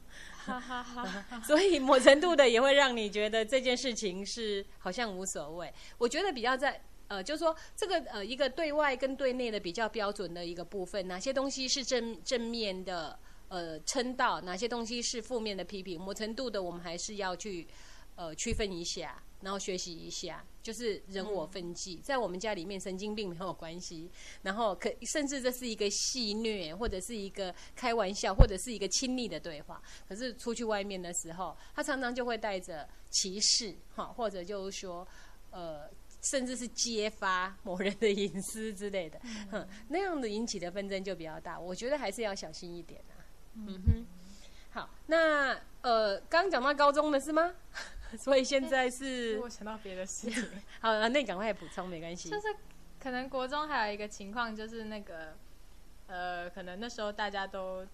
[0.45, 1.41] 哈哈哈。
[1.41, 5.73] 所以某程度的也会让你觉得这件事情是好像无所谓。
[5.97, 6.83] 我觉得比较在。
[7.09, 13.17] 呃，就是说这个呃，一个对外跟对内的比较标准的一个部分，哪些东西是正正面的
[13.49, 17.67] 呃称道，哪些东西是负面的批评，某程度的我们还是要去
[18.17, 22.01] 呃区分一下，然后学习一下，就是人我分际。
[22.03, 24.11] 在我们家里面，神经病没有关系，
[24.43, 29.81] 然后可甚至这是一个戏虐，或者是一个开玩笑，或者是一个亲密的对话。
[30.09, 35.07] 可是出去外面的时候，他常常就会带着歧视哈，或者就是说
[35.53, 35.89] 呃。
[36.29, 39.21] 甚至是揭发某人的隐私之类的，
[39.53, 41.57] 哼，那样的引起的纷争就比较大。
[41.57, 43.15] 我觉得还是要小心一点啊。
[43.55, 44.07] 嗯哼，
[44.73, 47.55] 好，那呃，刚讲到高中的是吗？
[48.19, 50.45] 所以现在是我想到别的事情。
[50.83, 52.29] 好，那你赶快补充，没关系。
[52.29, 52.49] 就是
[53.01, 55.37] 可能国中还有一个情况，就是那个
[56.09, 57.87] 呃，可能那时候大家都。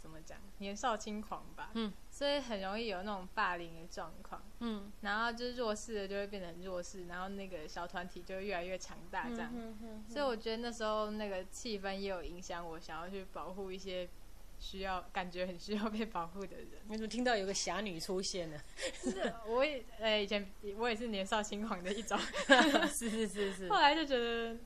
[0.00, 0.38] 怎么讲？
[0.58, 9.54] 年少轻狂吧，嗯，所以很容易有那种霸凌的状况，嗯，然后就是弱势的就会变成弱势，然后那个小团体就会越来越强大，这样，
[10.08, 14.08] 所以我觉得那时候那个气氛也有影响我，想要去保护一些
[14.58, 16.66] 需要、感觉很需要被保护的人。
[16.88, 18.58] 你怎么听到有个侠女出现呢？
[19.00, 20.44] 是，我也，呃，以前
[20.76, 22.18] 我也是年少轻狂的一种，
[22.90, 24.56] 是是是是， 后来就觉得。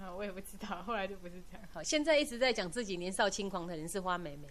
[0.00, 1.68] 啊，我也不知道，后来就不是这样。
[1.70, 4.48] 好，现在一直在讲自己年少轻狂的人是花美眉，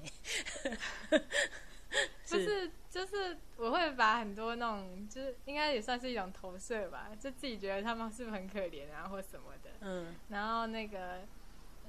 [2.29, 9.69] 不是，就是我会把很多那种，就是应该也算是一种投射吧，就自己觉得他们是不是很可怜啊，或什么的。
[9.81, 10.15] 嗯。
[10.29, 11.19] 然后那个，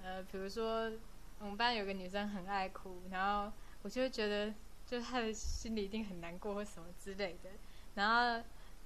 [0.03, 0.91] 呃，比如说
[1.39, 4.53] 我们班有个女生很爱哭，然后我就会觉得，
[4.85, 7.51] 就是她的心里一定很难过或什么之类的，
[7.95, 8.45] 然后。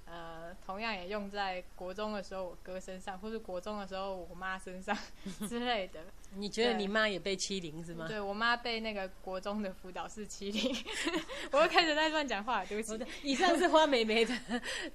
[0.09, 4.97] 呃，同样也用在国中的时候，我哥身上，或是国中的时候我妈身上
[5.49, 5.99] 之类的。
[6.35, 8.05] 你觉得你妈也被欺凌是吗？
[8.07, 10.75] 对我妈被那个国中的辅导室欺凌，
[11.51, 13.05] 我又开始在乱讲话，对不起。
[13.23, 14.33] 以上是花美眉的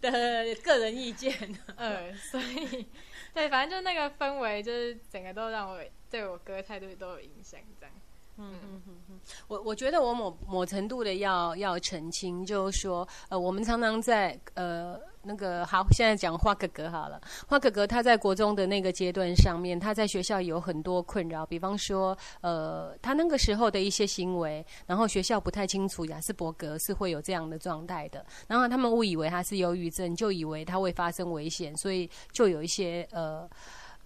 [0.00, 1.34] 的个人意见。
[1.76, 2.86] 呃，所以
[3.34, 7.94] 对，反正就那个氛围，就是整个都让我对我哥态度都有影响，这样。
[8.38, 8.82] 嗯嗯。
[8.86, 33.48] 嗯嗯，我我觉得我某某程度的要要澄清，就是说，呃，我们常常在呃那个好，现在讲花哥哥好了，花哥哥他在国中的那个阶段上面，他在学校有很多困扰，比方说，呃，他那个时候的一些行为，然后学校不太清楚雅斯伯格是会有这样的状态的，然后他们误以为他是忧郁症，就以为他会发生危险，所以就有一些呃。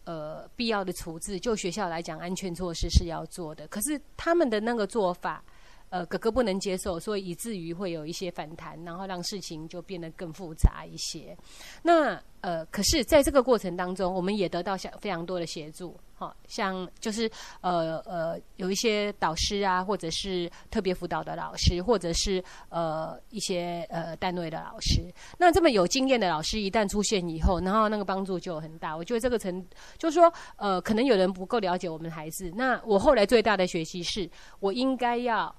[0.06, 3.66] 呃，必要的处置，就学校来讲，安全措施是要做的。
[3.66, 5.44] 可是他们的那个做法，
[5.88, 11.36] 呃，哥哥不能接受，所以以至于会有一些反弹，然后让事情就变得更复杂一些。
[11.82, 15.98] 那呃，可是在这个过程当中，我们也得到相非常多的协助。
[16.18, 25.12] 好像就是呃呃有一些导师啊，或者是特别辅导的老师，或者是呃一些呃单位的老师。
[25.38, 28.96] 那这么有经验的老师一旦出现以后，然后那个帮助就很大。
[28.96, 29.64] 我觉得这个层
[29.98, 32.50] 就是说呃，可能有人不够了解我们孩子。
[32.56, 35.54] 那我后来最大的学习是，我应该要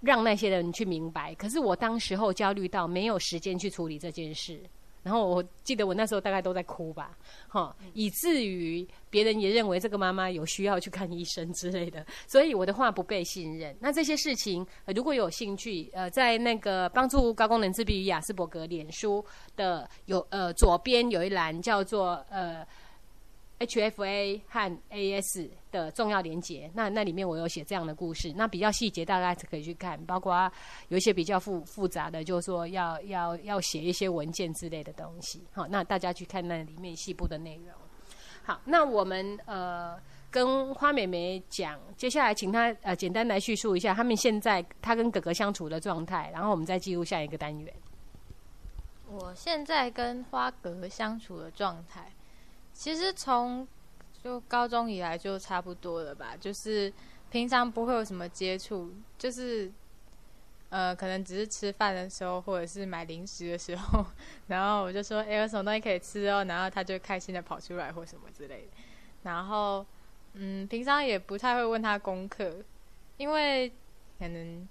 [0.00, 1.34] 让那些人去明白。
[1.34, 4.60] 可是我当时候焦虑到没有时间去处理这件事。
[5.04, 13.76] 然后我记得我那时候大概都在哭吧，哈，以至于别人也认为这个妈妈有需要去看医生之类的，所以我的话不被信任。
[13.78, 22.66] 那这些事情如果有兴趣，呃，在那个帮助高功能自闭与雅斯伯格脸书的有呃左边有一栏叫做呃。
[23.66, 30.50] HFA 和 AS 的重要连结，那那里面我有写这样的故事，那比较细节大家可以去看，包括
[30.88, 37.68] 有一些比较复复杂的，就是说要要要写一些文件之类的东西，好，那大家去看那里面细部的内容。
[38.44, 39.98] 好，那我们呃
[40.30, 47.74] 跟花美美讲，接下来请她呃简单来叙述一下他们现在她跟哥哥相处的状态，然后我们再进入下一个单元。
[49.06, 52.12] 我现在跟花哥相处的状态。
[52.74, 53.66] 其实从
[54.22, 56.92] 就高中以来就差不多了吧，就是
[57.30, 59.70] 平常不会有什么接触，就是
[60.70, 64.04] 呃，可能只是吃饭的时候，或者是买零食的时候，
[64.48, 68.68] 然后我就说，哎，有什么东西可以吃哦，然后他就开心的跑出来或什么之类的。
[69.22, 69.86] 然后，
[70.32, 72.56] 嗯，平常也不太会问他功课，
[73.18, 73.70] 因为
[74.18, 74.68] 可能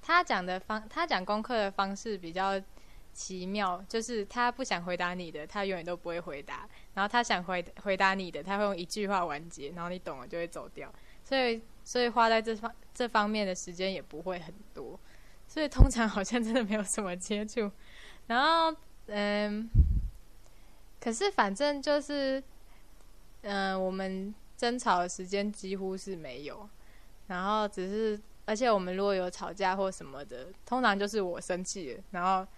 [0.00, 2.60] 他讲的方，他讲功课的方式比较
[3.20, 10.90] 奇妙，就是他不想回答你的，他永远都不会回答；然后他想回回答你的，他会用一句话完结，然后你懂了就会走掉。
[11.22, 14.98] 所以，所以花在这方这方面的时间也不会很多，
[15.46, 17.70] 所以通常好像真的没有什么接触。
[18.26, 18.74] 然后，
[19.08, 19.68] 嗯，
[20.98, 22.42] 可是反正就是，
[23.42, 26.66] 嗯，我们争吵的时间几乎是没有。
[27.26, 32.50] 然后只是，而且我们如果有吵架或什么的，通常就是我生气了，然后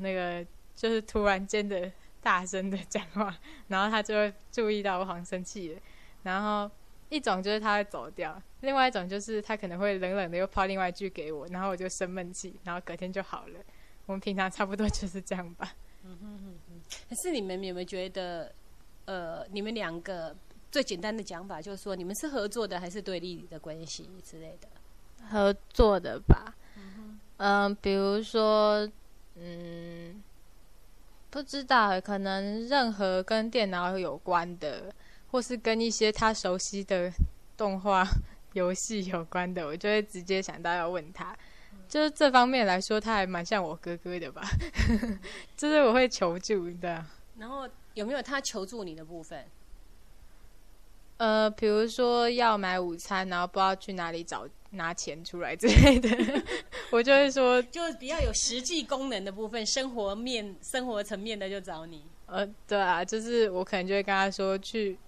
[0.00, 1.90] 那个就是突然间的
[2.22, 3.36] 大声的讲话，
[3.68, 5.80] 然后他就会注意到我好像生气了，
[6.22, 6.70] 然后。
[7.10, 13.54] 一种就是他会走掉，另外一种就是他可能会冷冷的又抛另外一句给我，然后我就生闷气，然后隔天就好了。
[14.04, 15.72] 我们平常差不多就是这样吧。
[16.04, 16.80] 嗯哼哼哼。
[17.08, 18.52] 可是你们有没有觉得，
[19.06, 20.36] 呃，你们两个
[20.70, 24.68] 最简单的讲法就是说，你们是合作的还是对立的关系之类的？
[25.30, 26.54] 合作的吧。
[26.76, 28.86] 嗯嗯，比如说，
[29.40, 30.22] 嗯，
[31.30, 34.92] 不知道，可能任何跟电脑有关的。
[35.30, 37.12] 或是跟一些他熟悉的
[37.54, 38.02] 动画
[38.54, 41.36] 游戏有关的，我就会直接想到要问他。
[41.86, 44.40] 就是这方面来说，他还蛮像我哥哥的吧？
[45.54, 47.04] 就是我会求助的。
[47.36, 49.44] 然后有没有他求助你的部分？
[51.18, 56.08] 呃，比如说要买午餐，然后不知道去哪里找拿钱出来之类的，
[56.90, 62.04] 我就会说， 就比较有实际功能的部分，生活面、生活层面的就找你。
[62.26, 64.98] 呃，对啊，就是我可能就会跟他说去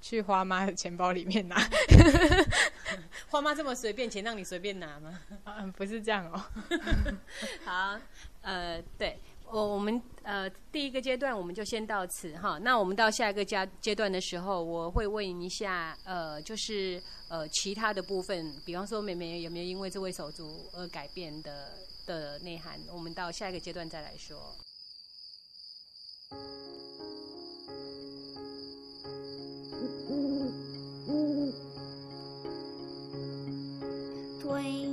[0.00, 1.56] 去花妈的钱包里面拿，
[3.30, 5.18] 花妈这么随便，钱让你随便拿吗？
[5.44, 6.42] 嗯，不是这样哦。
[7.64, 7.98] 好，
[8.42, 9.18] 呃，对。
[9.52, 10.00] 我我们
[10.40, 21.74] 呃第一个阶段我们就先到此哈，那我们到下一个阶阶段的时候，我会问一下呃就是呃其他的部分，比方说美美有没有因为这位手足而改变的
[22.06, 24.56] 的内涵，我们到下一个阶段再来说。
[34.40, 34.89] Twinkle,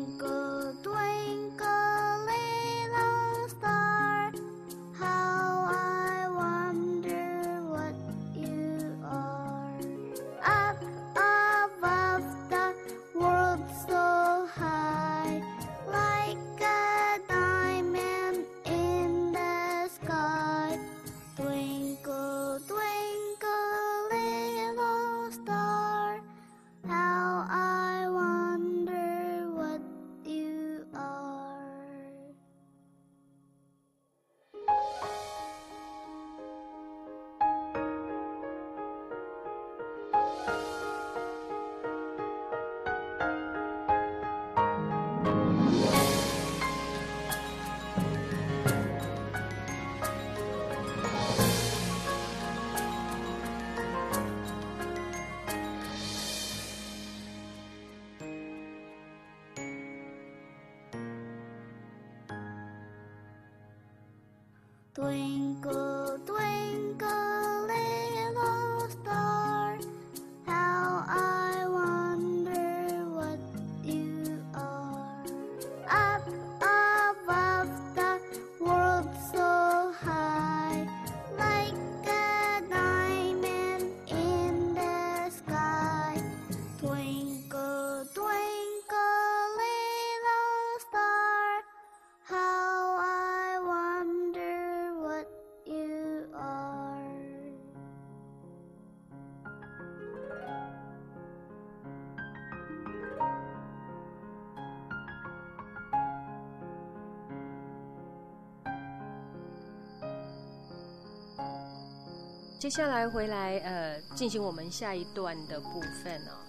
[112.59, 116.41] 接下来回来，呃，进行我们下一段的部分哦。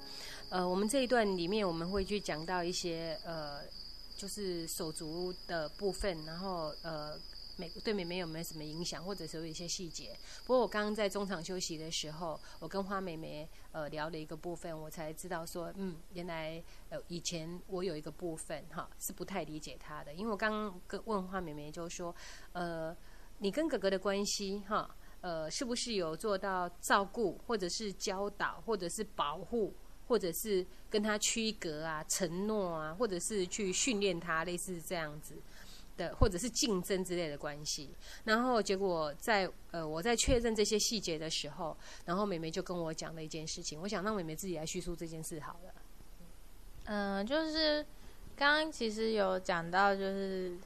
[0.48, 3.60] 呃，我们这一段里面，我们会去讲到一些呃，
[4.16, 7.14] 就是手足的部分，然后呃，
[7.56, 10.18] 美对美美有没有什么影响，或者是有一些细节。
[10.46, 22.16] 不过我刚刚在中场休息的时候，我跟花美美呃聊了一个部分，我才知道说，嗯，原来呃以前我有一个部分哈是不太理解她的，因为我刚刚跟问花美美就说，
[22.52, 22.96] 呃，
[23.40, 24.88] 你跟哥哥的关系哈。
[25.20, 29.74] 呃，是不是有做到照顾，或者是教导，或者是保护
[30.06, 35.34] 或者是跟他区隔啊、承诺啊，或者是去训练他，类似这样子
[35.96, 37.90] 的，或者是竞争之类的关系。
[38.24, 45.74] 然后结果在呃我在确认这些细节的时候，然后美美就跟我讲了一件事情，我想让美美自己来叙述这件事好了。
[46.84, 47.84] 嗯，就是
[48.34, 50.56] 刚刚其实有讲到，就是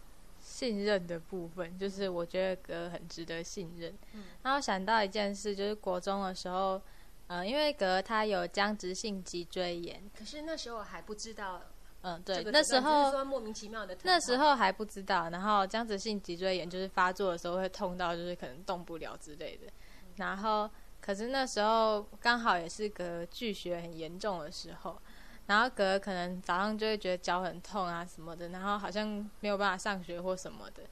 [0.43, 3.95] 信任的部分，就是我觉得哥很值得信任。
[4.13, 4.25] 嗯。
[4.43, 6.83] 然后想到一件事，就是国中的时候，
[7.29, 11.63] 呃、因为格他有僵直性脊椎炎，可是那时候还不知道
[12.03, 19.73] 嗯，对，这个那时候说莫名其妙的，那时候还不知道，然后僵直性脊椎炎就是发作的时候会痛到就是可能动不了之类的，
[20.17, 20.69] 然后
[21.01, 25.01] 可是那时候刚好也是个巨血很严重的时候，
[25.47, 30.83] 然后格可能早上就会觉得脚很痛啊什么的，然后好像没有办法上学或什么的，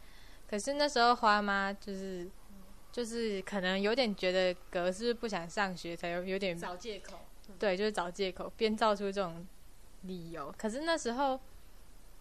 [0.49, 2.29] 可是那时候花妈就是
[2.93, 7.19] 就是可能有点觉得格是不是不想上学，才有有点找借口。
[7.59, 9.45] 对，就是找借口编造出这种
[10.03, 10.55] 理由。
[10.57, 11.39] 可是那时候，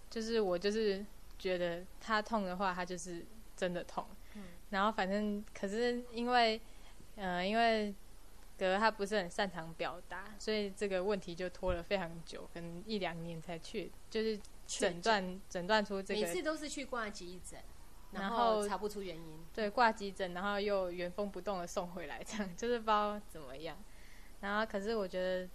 [0.10, 1.06] 就是我就是
[1.38, 3.24] 觉得他痛的话，他就是
[3.56, 4.04] 真的痛。
[4.72, 6.60] 然后反正可是因为，
[7.16, 7.94] 呃，因为
[8.60, 14.38] 格他不是很擅长表达，所以这个问题就拖了非常久，可能一两年才去，就是
[14.68, 17.60] 诊断诊断出这个每次都是去挂急诊，
[18.12, 19.40] 然然后后查不出原因。
[19.54, 23.78] 对，挂急诊，然后又原封不动的送回来，这样就是不知道怎么样。
[24.42, 25.50] 然后可是我觉得，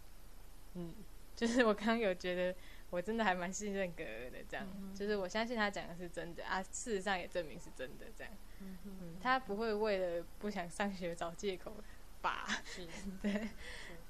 [0.74, 0.94] 嗯，
[1.36, 2.56] 就是我刚刚有觉得
[2.90, 8.32] 我真的还蛮信任格尔的，这样，就是我相信他讲的是真的啊，事实上也证明是真的，这样。
[8.60, 11.76] 嗯，他不会为了不想上学找借口
[12.24, 12.46] 吧？
[12.64, 12.86] 是，
[13.22, 13.48] 对，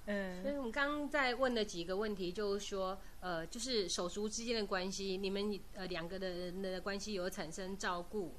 [0.06, 8.34] 嗯所嗯，以我们刚刚在问的几个问题，就是说，呃，就是手足之间的关系，你们呃两个的人的关系有产生照顾，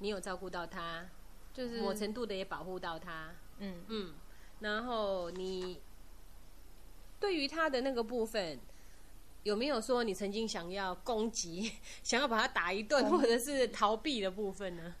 [0.00, 1.06] 你有照顾到他，
[1.54, 4.14] 就是某程度的也保护到他，嗯，嗯，
[4.60, 5.80] 然后你
[7.20, 8.58] 对于他的那个部分。
[9.44, 11.72] 有没有说你曾经想要攻击，
[12.04, 14.94] 想要把他打一顿，或者是逃避的部分呢？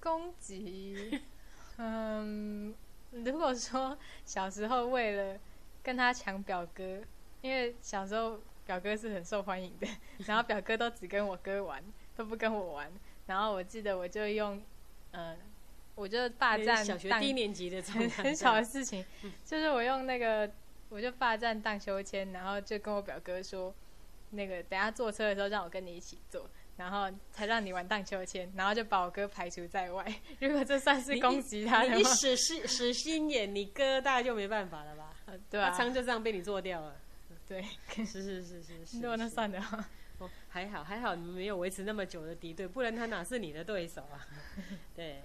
[0.00, 1.18] 攻击，
[1.78, 2.74] 嗯，
[3.24, 5.38] 如果说小时候为了
[5.82, 7.00] 跟他抢表哥，
[7.42, 9.86] 因为小时候表哥是很受欢迎的，
[10.26, 11.82] 然后表哥都只跟我哥玩，
[12.16, 12.90] 都不跟我玩。
[13.26, 14.60] 然后我记得我就用，
[15.12, 15.36] 呃，
[15.94, 19.04] 我就霸占小学低年级的状很， 很小的事情，
[19.44, 20.50] 就是我用那个，
[20.88, 23.72] 我就霸占荡秋千，然后就跟我表哥说，
[24.30, 30.04] 那个等下坐车的时候让我跟你一起坐，然后才让你玩荡秋千，然后就把我哥排除在外。
[30.40, 35.14] 如果这算是攻击他的你使使使心眼，你哥大概就没办法了吧？
[35.26, 36.96] 呃对他啊，枪就这样被你做掉了。
[37.46, 38.98] 对，是是是是是。
[39.00, 44.26] 那算的话，哦，还好还好，你们没有维持那么久的敌对，不然他哪是你的对手啊？
[44.96, 45.22] 对。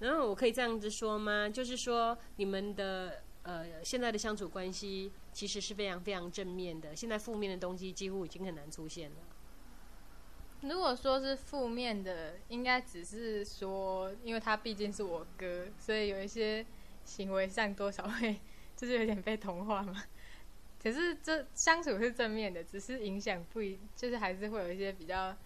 [0.00, 1.48] 然后我可以这样子说吗？
[1.48, 9.16] 就是说你们的呃现在的相处关系其实是非常非常正面的，现在负面的东西几乎已经很难出现了。
[10.62, 16.64] 如果说是负面的，应该只是说，因为他毕竟是我哥，所以有一些
[17.04, 18.38] 行为上多少会
[18.76, 20.04] 就是有点被同化嘛。
[20.82, 25.36] 可是这相处是正面的，只是影响不一，就是还是会有一些比较，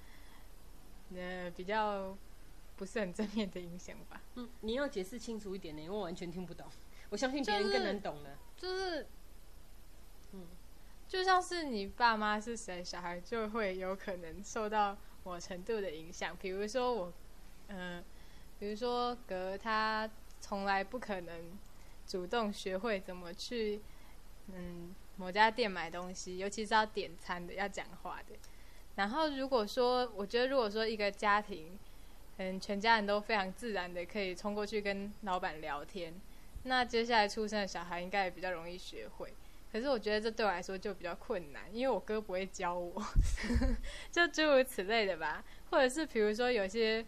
[1.15, 2.17] 呃，比较
[2.77, 4.21] 不是很正面的影响吧。
[4.35, 6.67] 嗯，你要解释清楚一点呢，因为我完全听不懂。
[7.11, 8.31] 我相信别人更能懂呢。
[8.57, 9.07] 就是，嗯，
[11.15, 16.37] 就像是你爸妈是谁，小孩就会有可能受到某程度的影响。
[16.41, 17.13] 比如说我，
[17.69, 18.03] 嗯、
[18.59, 20.11] 比如说哥他
[20.41, 21.57] 从来不可能
[22.05, 23.81] 主动学会怎么去，
[24.53, 28.35] 嗯，某家店买东西，尤其是要点餐的、要讲话的。
[28.97, 31.79] 然后如果说，我觉得如果说一个家庭，
[32.39, 36.13] 嗯，全家人都非常自然的可以冲过去跟老板聊天，
[36.65, 39.33] 那接下来出生的小孩应该也比较容易学会。
[39.75, 43.03] 可是我觉得这对我来说就比较困难，因为我哥不会教我，
[44.13, 45.45] 就诸如此类的吧。
[45.69, 47.05] 或者是比如说有些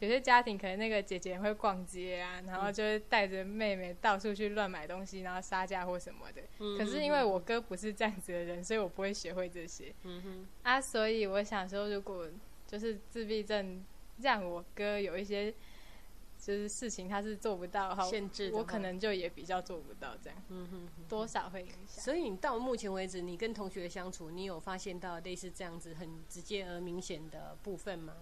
[0.00, 6.42] 有些家庭可能那个姐姐会逛街啊，然后就会带着妹妹到处去乱买东西，然后杀价或什么的。
[6.58, 10.80] 嗯可是因为我哥不是这样子的人，所以我不会学会这些嗯哼，啊。
[10.80, 12.28] 所以我想说，如果
[12.66, 13.84] 就是自闭症
[14.20, 15.54] 让我哥有一些
[16.40, 21.04] 就是事情他是做不到的话，限制的话我可能就也比较做不到这样，嗯哼哼。
[21.08, 22.02] 多少会影响。
[22.02, 28.14] 所以你到目前为止，你跟同学相处，你有发现到类似这样子很直接而明显的部分吗？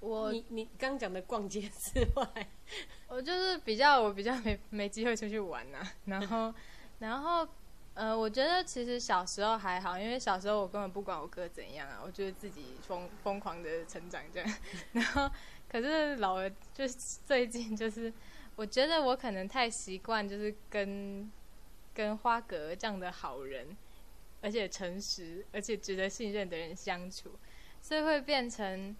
[0.00, 2.48] 我你你刚讲的逛街之外，
[3.08, 6.54] 我就是比较我比较没没机会出去玩呐、然后
[7.00, 7.46] 然后
[7.92, 14.54] 呃，我觉得其实小时候还好，因为小时候我根本不管我哥怎样啊，我觉得自己疯疯狂的成长这样。
[14.92, 15.30] 然后
[15.70, 16.94] 可是老了，就是
[17.24, 18.12] 最近就是
[18.56, 21.30] 我觉得我可能太习惯就是跟
[21.94, 23.76] 跟花格这样的好人
[24.40, 27.30] 而且诚实，而且值得信任的人相处，
[27.80, 28.96] 所以会变成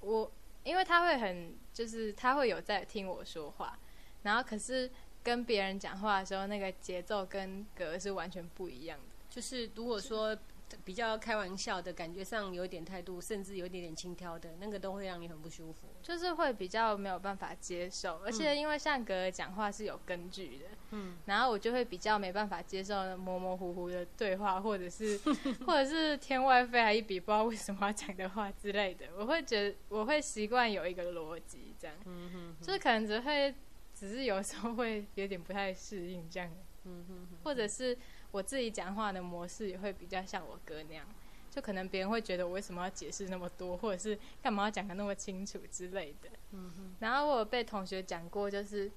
[0.00, 0.30] 我，
[0.62, 3.78] 因为他会很，就是他会有在听我说话，
[4.22, 4.90] 然后可是
[5.22, 9.04] 跟别人讲话的时候，那个节奏跟格是完全不一样的。
[9.30, 10.36] 就是如果说
[10.84, 15.88] 比较开玩笑的感觉上有一点态度，甚至有一点点轻佻的那个，都会让你很不舒服。
[16.02, 25.16] 就是会比较没有办法接受，而且因为像格尔讲话是有根据的，嗯，然后我就会比较没办法接受模模糊糊的对话，或者是
[25.66, 33.54] 或者是天外飞来一笔不知道为什么要讲的话之类的，我会觉得我会习惯有一个逻辑这样，嗯哼，就是可能只会
[33.94, 36.50] 只是有时候会有点不太适应这样，
[36.84, 37.96] 嗯哼，或者是
[38.32, 41.06] 我自己讲话的模式也会比较像我哥那样。
[41.50, 46.30] 就可能别人会觉得我为什么要解释那么多，或者是干嘛要讲的那么清楚之类的。
[46.52, 48.90] 嗯哼，然后我有被同学讲过，就是，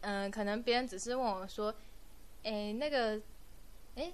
[0.00, 1.72] 嗯、可能别人只是问我说，
[2.42, 3.22] 诶，那个，
[3.94, 4.12] 诶，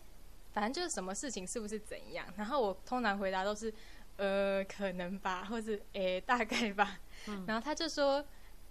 [0.53, 2.27] 反正就是什么事情是不是怎样？
[2.37, 3.73] 然后我通常回答都是，
[4.19, 7.01] 呃，可能吧，或是诶，大概吧。
[7.29, 8.23] 嗯然后他就说，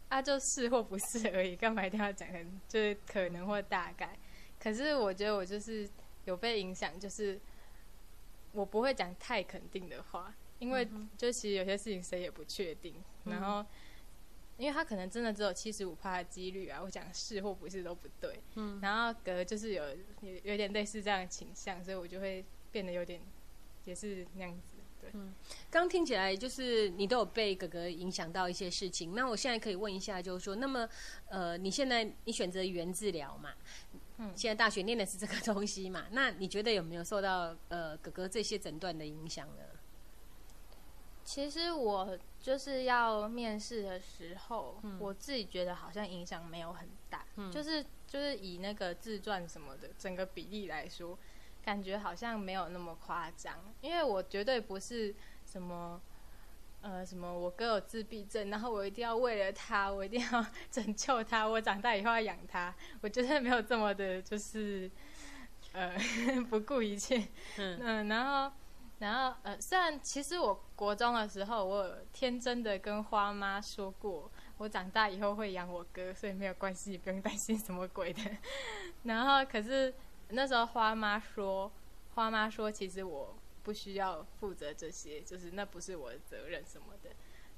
[0.09, 4.15] 啊，就是或不是而已，干嘛一定要讲成就是可能或大概？
[4.61, 5.89] 可是我觉得我就是
[6.25, 7.39] 有被影响，就是
[8.51, 10.87] 我不会讲太肯定的话，因为
[11.17, 12.93] 就其实有些事情谁也不确定，
[13.25, 13.65] 然后
[14.57, 19.83] 因为他可能真的只有七十五趴的几率啊，我讲是或不是都不对，嗯然后格就是有
[20.21, 23.19] 有有点类似这样的倾向，所以我就会变得有点
[23.85, 25.09] 也是那样子，对，
[25.71, 29.15] 刚听起来就是你都有被哥哥影响到一些事情。
[29.15, 30.87] 那我现在可以问一下，就是说，那么
[31.29, 33.53] 呃，你现在你选择语言治疗嘛？
[34.21, 36.05] 嗯现在大学念的是这个东西嘛？
[36.11, 39.63] 那你觉得有没有受到呃哥哥这些诊断的影响呢？
[41.23, 51.17] 其实我就是要面试的时候，嗯我自己觉得好像影响没有很大，嗯就是就是以那个自传什么的整个比例来说，
[51.63, 53.55] 感觉好像没有那么夸张。
[53.81, 55.13] 因为我绝对不是
[55.45, 56.01] 什么
[56.81, 64.89] 呃什么我哥有自闭症，然后我一定要为了他，我一定要 拯救他，我长大以后要养他，我觉得没有这么的，就是
[65.73, 65.95] 呃
[66.49, 67.17] 不顾一切。
[67.57, 68.55] 嗯嗯，然后，
[68.99, 78.21] 然后，呃，虽然其实我国中的时候，我有天真的跟花妈说过，我长大以后会养我哥，所以没有关系，不用担心什么鬼的。
[79.03, 79.93] 然后，可是
[80.29, 81.71] 那时候花妈说，
[82.15, 87.09] 花妈说，其实我不需要负责这些，就是那不是我的责任什么的。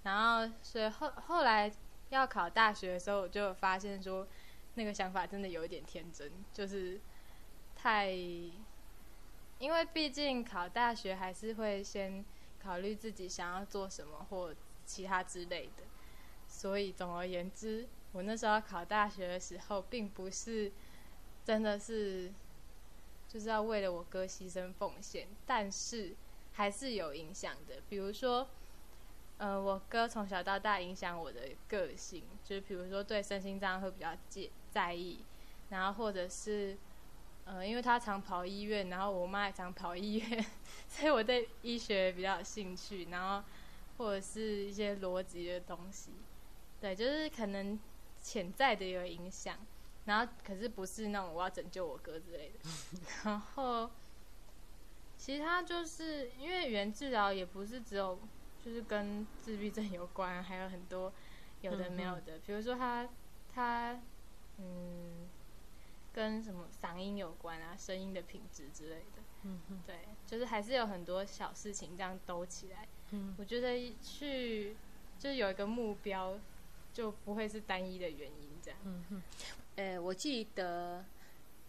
[0.04, 1.72] 然后，所以后后来
[2.10, 4.28] 要考大学的时候，我就发现说，
[4.76, 7.00] 那个想法真的有一点天真，就是
[7.76, 8.12] 太
[9.60, 12.26] 因为毕竟考大学还是会先
[12.62, 14.54] 考虑自己想要做什么或
[14.86, 15.84] 其他之类的，
[16.48, 20.72] 所以总而言之，我那时候考大学的时候，并不是
[21.46, 22.34] 真的是
[23.34, 26.14] 就是要为了我哥牺牲奉献，但是
[26.54, 27.82] 还是有影响的。
[27.90, 28.48] 比如说，
[29.38, 35.20] 呃，我哥从小到大影响我的个性，就是比如说对身心障碍会比较介在意，
[35.70, 36.78] 然后或者是。
[37.46, 40.46] 呃，因为他常跑医院，然后我妈也常跑医院，
[40.88, 43.46] 所以我对医学比较有兴趣，然后
[43.98, 46.12] 或者是一些逻辑的东西，
[46.80, 47.78] 对，就是可能
[48.22, 49.58] 潜在的有影响，
[50.06, 52.60] 然后可是不是那种我要拯救我哥之类的，
[53.26, 53.90] 然后
[55.18, 58.20] 其他就是因为语言治疗也不是只有
[58.62, 61.14] 就是跟自闭症有关，还有很多
[61.62, 63.08] 有的没有的，比如说他
[63.54, 64.02] 他
[64.58, 65.30] 嗯。
[66.16, 69.24] 跟什么嗓音有关啊，声音的品质之类的。
[69.42, 69.98] 嗯哼，对，
[70.28, 72.88] 就是还是有很多小事情这样兜起来。
[73.10, 74.78] 嗯我觉得去
[75.18, 76.40] 就是有一个目标，
[76.94, 78.80] 就不会是单一的原因这样。
[78.84, 79.24] 嗯哼，
[79.76, 81.04] 呃，我记得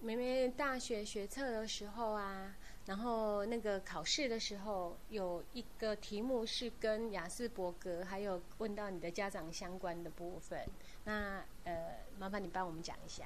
[0.00, 10.66] 明明大学学测的时候啊，然后那个考试的时候，有一个题目是跟雅斯伯格还有问到你的家长相关的部分。
[11.04, 13.24] 那呃，麻烦你帮我们讲一下。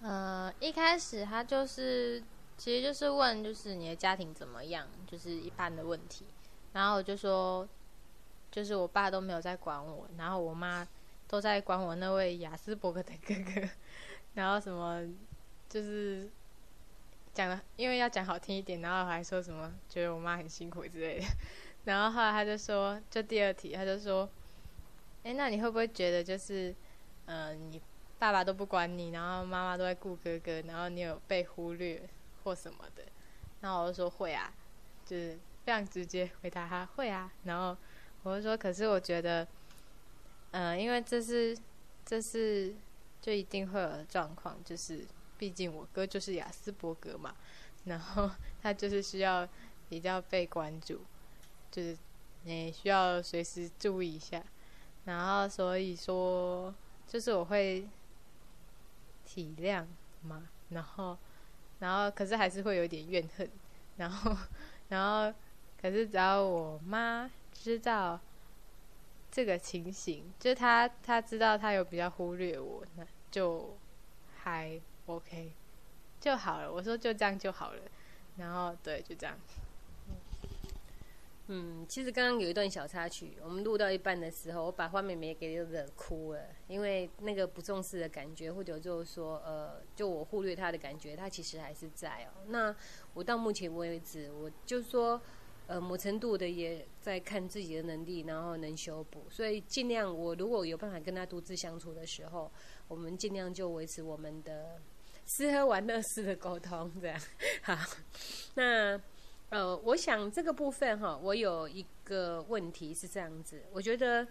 [0.00, 2.22] 呃，一开始他就是，
[2.56, 6.24] 其实就是问，就是你的家庭怎么样，就是一般的问题。
[6.72, 7.68] 然后我就说，
[8.50, 10.88] 就是我爸都没有在管我，然后我妈
[11.30, 13.68] 都在管我那位雅斯伯格的哥哥。
[14.34, 15.00] 然后什么，
[15.68, 16.28] 就是
[17.32, 21.26] 讲的，因为要讲好听一点，然后还说什么觉得我妈很辛苦之类的。
[21.84, 24.28] 然后后来他就说，就第二题，他就说，
[25.22, 26.74] 哎，那你会不会觉得就是，
[27.26, 27.80] 呃，你
[28.18, 32.02] 爸爸都不管你，然后妈妈都在顾哥哥，然后你有被忽略
[32.42, 33.04] 或什么的，
[33.60, 34.52] 然后我就说会啊，
[35.06, 37.76] 就是非常直接回答他会啊，然后
[38.24, 39.46] 我就说可是我觉得，
[40.52, 41.56] 嗯、因为这是
[42.04, 42.74] 这是
[43.22, 45.06] 就一定会有状况，就是
[45.38, 47.36] 毕竟我哥就是雅斯伯格嘛，
[47.84, 48.28] 然后
[48.60, 49.48] 他就是需要
[49.88, 51.00] 比较被关注，
[51.70, 51.96] 就是
[52.42, 54.42] 你需要随时注意一下，
[55.04, 56.74] 然后所以说
[57.06, 57.88] 就是我会
[59.24, 59.86] 体谅
[60.22, 61.16] 嘛，然后
[61.78, 63.48] 然后可是还是会有点怨恨，
[63.98, 64.36] 然后
[64.88, 65.32] 然后
[65.80, 68.20] 可是只要我妈知道。
[69.30, 73.76] 这个情形，就他他知道他有比较忽略我，那就
[74.38, 75.52] 还 OK
[76.18, 76.72] 就好了。
[76.72, 77.82] 我说就这样就好了，
[78.38, 79.38] 然后对，就这样。
[81.46, 92.42] 嗯，其实刚刚有一段小插曲，我们录到一半的时候，我把花妹妹给惹哭了，因为那个不重视的感觉，或者就是说，呃，就我忽略她的感觉，她其实还是在哦。
[92.48, 92.74] 那
[93.14, 95.20] 我到目前为止，我就说。
[95.70, 102.50] 呃，某程度的也在看自己的能力，然后能修补，所以尽量我如果有办法跟他独自相处的时候，
[102.88, 104.80] 我们尽量就维持我们的
[105.26, 107.20] 吃喝玩乐式的沟通，这样
[107.62, 107.76] 好。
[108.54, 109.00] 那
[109.50, 114.26] 呃，我想这个部分哈，我有一个问题是这样子，我觉得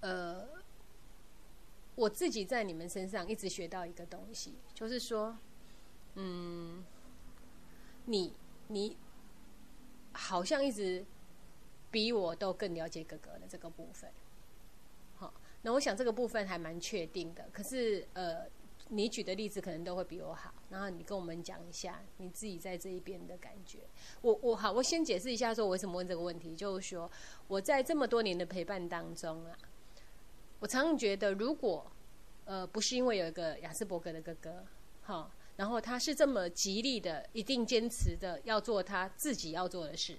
[0.00, 0.44] 呃，
[1.94, 5.38] 我自己在你们身上一直学到一个东西，就是说，
[6.16, 6.84] 嗯，
[8.06, 8.34] 你
[8.66, 8.96] 你。
[10.20, 11.04] 好像一直
[11.92, 14.10] 比我都更了解哥哥的这个部分，
[15.14, 17.48] 好，那我想这个部分还蛮确定的。
[17.52, 18.44] 可是呃，
[18.88, 23.78] 你举的例子可能都会比我好，然后你跟我们讲一下你自己在这一边的感觉。
[24.20, 27.08] 我我好，我先解释一下说我为什么问这个问题，就是说
[27.46, 29.56] 我在这么多年的陪伴当中啊，
[30.58, 31.90] 我常常觉得如果
[32.44, 34.64] 呃不是因为有一个雅斯伯格的哥哥，
[35.02, 35.30] 好。
[35.58, 40.16] 然后他是这么极力的，一定坚持的要做他自己要做的事，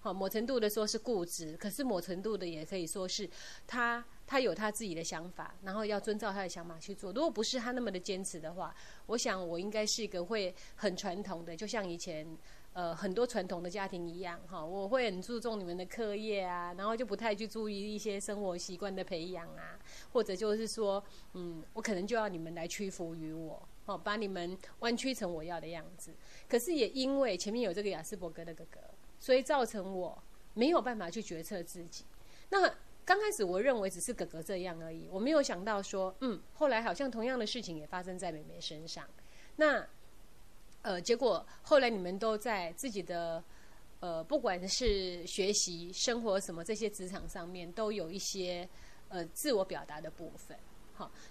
[0.00, 3.30] 好，某程度的说是固执，可是某程度的也可以说是
[3.64, 7.12] 他他有他自己的想法，然后要遵照他的想法去做。
[7.12, 8.74] 如果不是他那么的坚持的话，
[9.06, 12.26] 我想我应该是一个会很传统的，就像以前
[12.72, 19.78] 呃很多传统的家庭一样，哈，我会很注重你们的课业啊，然后就不太去注意一些生活习惯的培养啊，
[20.12, 21.00] 或者就是说，
[21.34, 23.62] 嗯，我可能就要你们来屈服于我。
[23.86, 26.14] 哦，把你们弯曲成我要的样子。
[26.48, 28.80] 可是也因为前面有这个雅斯伯格的哥哥，
[29.18, 30.22] 所以造成我
[30.54, 32.04] 没有办法去决策自己。
[32.50, 32.68] 那
[33.04, 39.08] 刚开始我认为只是哥哥这样而已，我没有想到说，嗯，后来好像同样的事情也发生在妹妹身上。
[39.56, 39.84] 那
[40.82, 43.42] 呃，结果后来你们都在自己的
[44.00, 48.68] 呃，不管是学习、生活什么这些职场上面，都有一些
[49.08, 50.56] 呃自我表达的部分。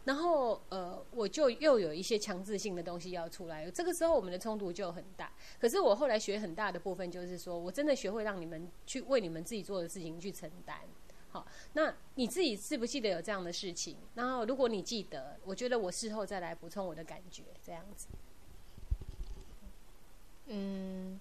[0.06, 5.32] 然后呃，我就又有一些强制性的东西要出来，这个时候我们的冲突就很大。
[5.60, 10.80] 可是我后来学很大的部分，就是说我真的学会让你们去为你们自己做的事情去承担。
[11.30, 13.98] 好，那你自己记不记得有这样的事情？
[14.16, 18.08] 然后如果你记得，我觉得我事后再来补充我的感觉，这样子。
[20.48, 21.20] 嗯，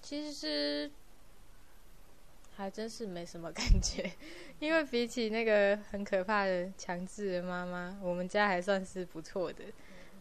[0.00, 0.90] 其实是。
[2.56, 4.10] 还真是没什么感觉，
[4.58, 9.64] 因为比起那个很可怕的强制的妈妈，我们家还算是不错的。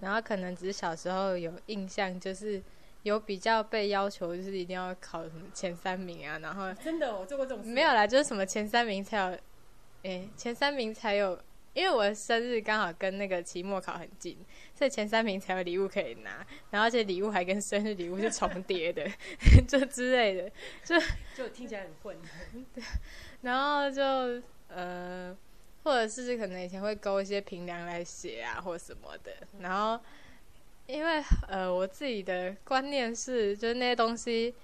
[0.02, 2.62] 然后可能只是小时候有印象，就是
[3.04, 6.38] 有比较被要求，就是一定要考什么前三名啊。
[6.40, 7.70] 然后真的，我做过这种事。
[7.70, 9.38] 没有啦，就是什么前三名才有，
[10.04, 11.40] 哎，前三名才有。
[11.76, 14.38] 因为我的生日刚好跟那个期末考很近，
[14.74, 19.06] 所以前三名才有礼物可以拿，然后而且礼物还跟生日礼物是重叠的，
[19.68, 20.50] 就之类的，
[20.86, 20.96] 就
[21.36, 22.18] 就听起来很混。
[22.74, 22.82] 对，
[23.44, 24.02] 然后就
[24.70, 25.36] 呃，
[25.84, 29.32] 或者是可能以前会勾一些平梁来写啊，或什么的。
[29.60, 30.02] 然后
[30.88, 34.56] 因为呃，我自己的观念是，就是那些东西。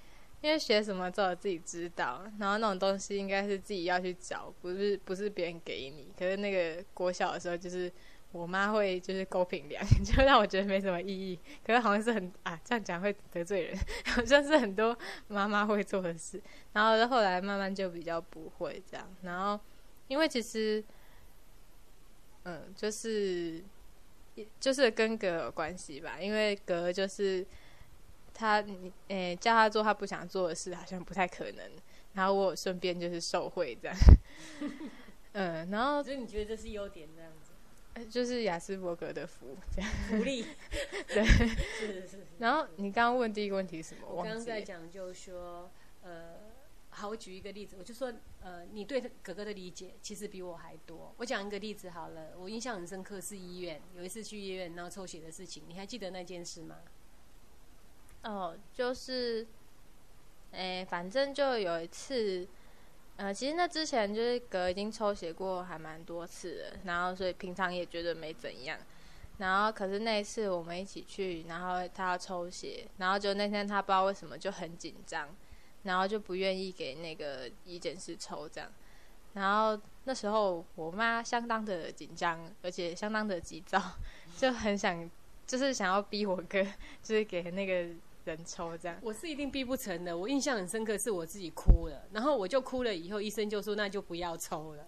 [0.41, 6.11] 因为学什么只有自己知道，然后那种东西应该是自己要去找，不是不是别人给你。
[6.17, 7.91] 可是那个国小的时候，就是
[8.31, 11.37] 我妈会就是勾品粮， 就让我觉得没什么意义。
[11.63, 16.41] 可是好像是很啊，这样讲会得罪人，好像是很多妈妈会做的事。
[16.73, 19.07] 然后后来慢慢就比较不会这样。
[19.21, 19.59] 然后
[20.07, 20.83] 因为其实，
[22.45, 23.63] 嗯，就是
[24.59, 27.45] 就是跟格有关系吧，因为格就是。
[28.41, 31.71] 他你诶叫他做他不想做的事，好像不太可能。
[32.13, 33.95] 然后我顺便就是受贿这样，
[35.33, 38.05] 嗯，然后所以你觉得这是优点这样子？
[38.09, 40.43] 就是雅斯伯格的福这样福利，
[41.07, 41.23] 对，
[41.77, 42.25] 是是。
[42.39, 44.07] 然后你刚刚问第一个问题是什么？
[44.09, 45.69] 我刚刚在讲就是说，
[46.01, 46.35] 呃，
[46.89, 48.11] 好，我举一个例子，我就说，
[48.41, 51.13] 呃，你对哥哥的理解其实比我还多。
[51.17, 56.77] 我讲一个例子好了，我印象很深刻是医院，有一次去医院然后抽血的事情，你还记得那件事吗？
[58.23, 59.45] 哦，就是，
[60.51, 62.47] 诶，反正就有一次，
[63.17, 68.77] 呃，其实那之前就是哥已经抽血过还蛮多次了，然后所以平常也觉得没怎样，
[69.39, 75.27] 然后可是那一次我们一起去，然后他要抽血，然后就那天他不知道为什么就很紧张，
[75.83, 78.69] 然后就不愿意给那个医检室抽这样。
[79.33, 83.81] 然后那时候我妈相当的紧张，而且相当的急躁，
[84.37, 85.09] 就很想
[85.47, 86.61] 就是想要逼我哥，
[87.01, 87.87] 就是给那个
[88.25, 88.97] 人抽这样。
[89.01, 90.17] 我是一定逼不成的。
[90.17, 94.87] 我印象很深刻，是我自己哭了，然后我就哭了，以后医生就说那就不要抽了，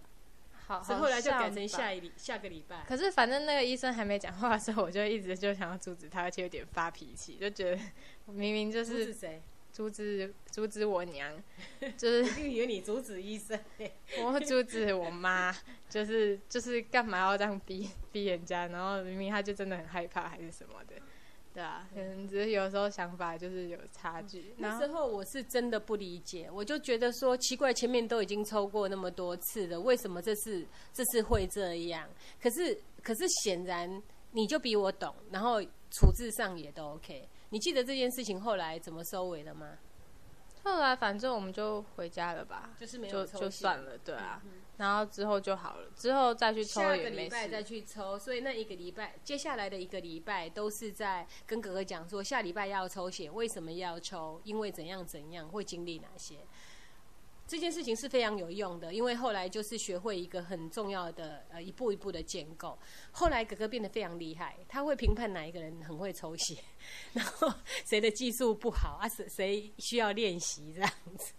[0.68, 2.84] 好，所以后来就改成下一礼下个礼拜。
[2.88, 7.82] 可是反正那个医生还没讲话的时候，我就一直就想要阻止他，而且有点发脾气，就觉得
[8.28, 9.42] 明明就是阻止谁？
[9.74, 11.34] 阻止阻止我娘，
[11.98, 13.60] 就是一定以为你阻止医生。
[14.22, 15.52] 我阻止我妈，
[15.90, 18.68] 就是就是干嘛要这样逼逼人家？
[18.68, 20.94] 然后明明他就真的很害怕还是什么的，
[21.54, 24.56] 对啊，可能只是有时候想法就是有差距。
[24.58, 32.10] 那时候我是真的不理解，我就觉得说奇怪，前面都已经抽过那么多次了，为什么这次这次会这样？
[32.42, 34.02] 可是可是显然
[34.32, 37.30] 你就比我懂，然后处置上也都 OK。
[37.50, 39.78] 你记得这件事情后来怎么收尾的吗？
[40.64, 44.42] 后来反正我们就回家了吧，就是没有就抽血就算了，对啊。
[44.78, 47.64] 然后之后就好了，之后再去抽下也没个礼拜再。
[47.64, 54.42] 去抽，所以那一个礼拜，接下来的一个礼拜都是在跟哥哥讲说，下礼拜要抽血，为什么要抽？
[54.44, 56.40] 因为怎样怎样，会经历哪些？
[57.54, 62.76] 这件事情是非常有用的，因为后来就是学会一个很重要的呃一步一步的建构。
[63.12, 66.58] 后来哥哥变得非常厉害，他会评判哪一个人很会抽血，
[67.14, 67.54] 然后
[67.86, 71.32] 谁的技术不好啊，谁谁需要练习这样子。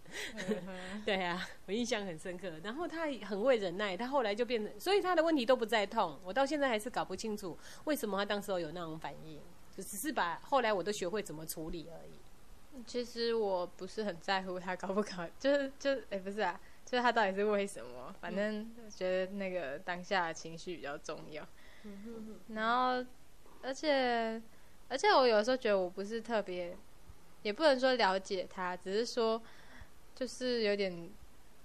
[1.05, 2.61] 对啊，我印象很深刻。
[2.63, 6.17] 然后他很会忍耐，他后来就变得，所以他的问题都不再痛。
[6.23, 9.41] 我到现在还是搞不清楚为什么他当时候有那种反应，
[9.77, 12.13] 就只是把后来我都学会怎么处理而已。
[12.87, 18.15] 其实我不是很在乎他搞不搞，就是就哎、不是啊，就是他到底是为什么？
[18.21, 21.47] 反正觉得那个当下的情绪比较重要。
[22.49, 23.07] 然后，
[23.63, 24.41] 而且
[24.89, 26.77] 而且我有时候觉得我不是特别，
[27.43, 29.41] 也不能说了解他，只是说
[30.15, 31.11] 就是有点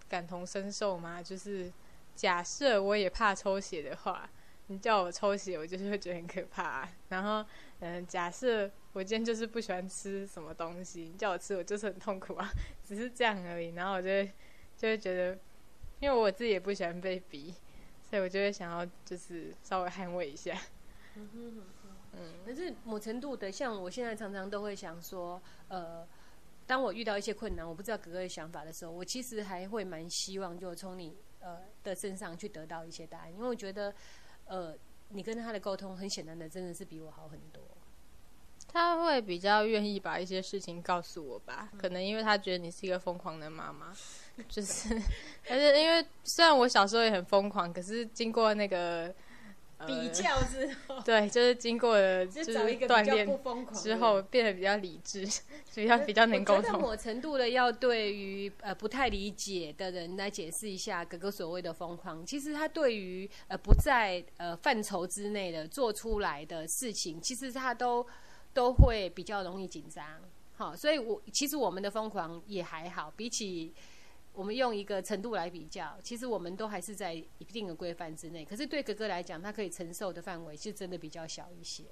[0.07, 1.21] 感同身受嘛。
[1.23, 1.71] 就是
[2.15, 4.29] 假设我也怕抽血的话，
[4.67, 7.45] 你叫我抽血，我就是会觉得很可怕啊、然后，
[7.79, 12.49] 嗯，假设我今天就是不喜欢吃什么东西，你叫我吃，我就是很痛苦啊，
[12.83, 13.69] 只是这样而已。
[13.75, 14.31] 然后我就会
[14.75, 15.37] 就会觉得，
[15.99, 17.53] 因为我自己也不喜欢被逼，
[18.09, 20.59] 所以我就会想要就是稍微捍卫一下。
[21.15, 26.07] 嗯哼哼哼，嗯可是某程度的，像我现在常常都会想说，呃，
[26.65, 33.93] 当我遇到一些困难，我不知道哥哥的想法的时候，我其实还会蛮希望，就从你呃的身上去得到一些答案，因为我觉得，
[34.45, 34.75] 呃，
[35.09, 37.61] 你跟他的沟通，很显然的真的是比我好很多。
[38.71, 43.91] 他会比较愿意把一些事情告诉我吧，可能因为他觉得你是一个疯狂的妈妈，
[44.47, 44.93] 就是，
[45.49, 49.13] 而且因为虽然我小时候也很疯狂，可是经过那个、
[49.77, 55.27] 呃、比较之后，对，就是经过了就就是一个锻炼不疯狂之后，变得比较理智，
[55.73, 56.81] 比较比较能沟通。
[56.81, 62.25] 我程度的要对于呃不太理解的人来解释一下哥哥所谓的疯狂。
[62.25, 68.05] 其实他对于呃不在呃范畴之内的做出来的事情，其实他都
[68.53, 70.05] 都会比较容易紧张。
[70.55, 73.73] 好，所以我其实我们的疯狂也还好，比起
[74.33, 78.43] 我们用一个程度来比较，其实我们都还是在一定的规范之内。
[78.43, 81.85] 可是对哥哥来讲，他可以承受的范围是真的比较小一些。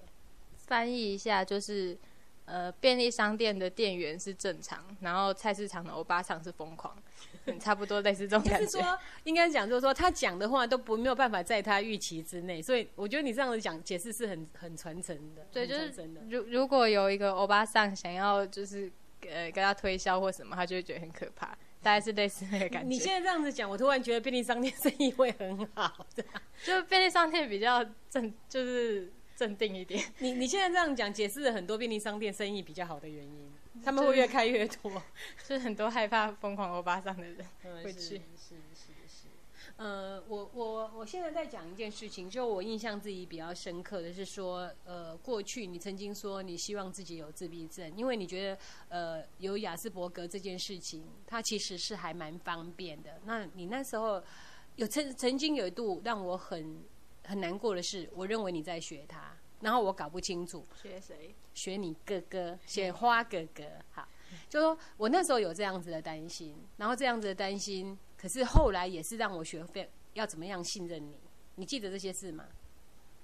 [0.57, 1.97] 翻译一下，就是
[2.45, 6.95] 呃，便利商店的店员是正常，然后菜市场的欧巴桑是疯狂，
[7.47, 8.65] 嗯差不多类似这种感觉。
[8.65, 16.21] 是说，应该讲就是说，他讲的话都不没有办法在他预期之内，所以我觉得你这样子讲解释是很很传承的，对，就是真的。
[16.29, 18.91] 如如果有一个欧巴桑想要就是
[19.21, 21.47] 呃跟他推销或什么，他就会觉得很可怕，
[21.81, 22.87] 大概是类似那个感觉。
[22.87, 26.05] 你现在这样子讲，我突然觉得便利商店生意会很好。
[26.13, 26.31] 这样
[26.63, 30.03] 就便利商店比较镇，就是镇定一点。
[30.19, 33.51] 你你现在这样讲，解释了很多便利商店生意比较好的原因，
[33.85, 34.91] 他们会越开越多。
[35.47, 37.37] 就是很多害怕疯狂欧巴桑的人
[37.83, 37.99] 会去。
[37.99, 39.27] 是是是是。
[39.77, 48.59] 呃，我我我现在在讲一件事情，就我印象自己比较深刻的是说，呃，过去你曾经说你希望自己有自闭症，因为你觉得
[48.89, 53.19] 呃有雅斯伯格这件事情，它其实是还蛮方便的。
[53.25, 54.23] 那你那时候
[54.77, 56.83] 有曾曾经有一度让我很
[57.25, 61.33] 很难过的是，我认为你在学他，然后我搞不清楚，学谁？
[61.53, 63.63] 学你哥哥，学花哥哥。
[63.91, 64.07] 好，
[64.49, 71.15] 就说我那时候有这样子的担心，然后这样子的担心，可是后来也是让我学会要怎么样信任你。
[71.55, 72.45] 你记得这些事吗？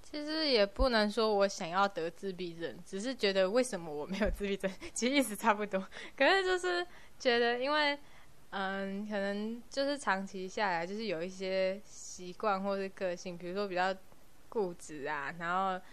[0.02, 5.80] 其实也不能说我想要得自闭症，只是觉得为什么我没有自闭症， 其实意思差不多。
[6.16, 6.86] 可是就是
[7.18, 7.98] 觉得，因为
[8.52, 13.96] 嗯，可能就是长期下来，就是有一些习惯或是个性，比如说比较
[14.50, 15.84] 固执啊，然后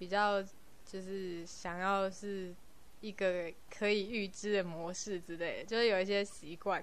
[0.00, 0.42] 比较
[0.82, 2.54] 就是想要是
[3.02, 6.82] 一个可以预知的模式之类的，就是有一些习惯，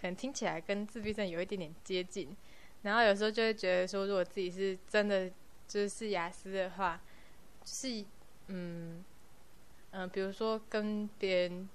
[0.00, 2.34] 可能听起来跟自闭症有一点点接近。
[2.82, 5.28] 然后有时候就会觉得说，如果自己是真的
[5.66, 7.00] 就是雅思的话，
[7.64, 8.04] 是
[8.46, 9.04] 嗯
[9.90, 11.68] 嗯，比如说跟别人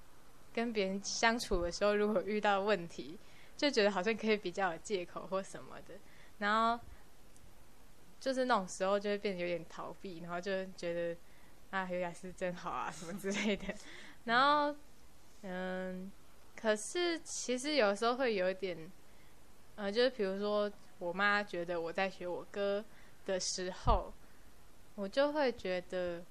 [0.53, 3.19] 跟别人相处的时候，如果遇到问题，
[3.57, 5.95] 就觉得好像可以比较有借口或什么的，
[6.39, 6.83] 然后
[8.19, 11.17] 就是那种时候就会变得有点逃避，然后就觉得
[11.71, 13.73] 啊有雅思真好啊什么之类的，
[14.25, 14.75] 然后
[15.41, 16.11] 嗯，
[16.55, 18.91] 可是其实有时候会有一点，
[19.75, 20.71] 呃，就是比如说。
[20.99, 22.83] 我妈觉得我在学我哥
[23.27, 24.11] 的时候，
[24.95, 26.23] 我就会觉得，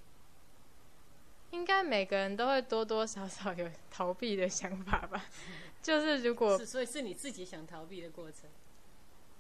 [1.53, 5.26] 应该每个人都会多多少少有逃避的想法吧。
[5.80, 8.51] 就是如果，所以是你自己想逃避的过程。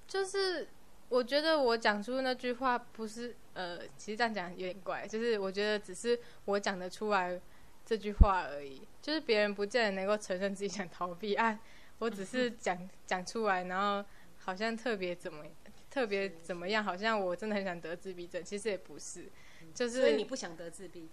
[0.06, 0.68] 就是
[1.08, 5.06] 我觉得我讲出那句话不是呃，其实这样讲有点怪。
[5.06, 7.40] 就是我觉得只是我讲得出来
[7.84, 8.82] 这句话而已。
[9.00, 11.58] 就是别人不见得能够承认自己想逃避啊，
[11.98, 14.08] 我只是 讲讲出来，然后。
[14.38, 15.44] 好像特别怎么
[15.90, 16.84] 特别怎么样？
[16.84, 19.28] 好像我真的很想得自闭症，其实也不是，
[19.74, 21.08] 就是所以你不想得自闭。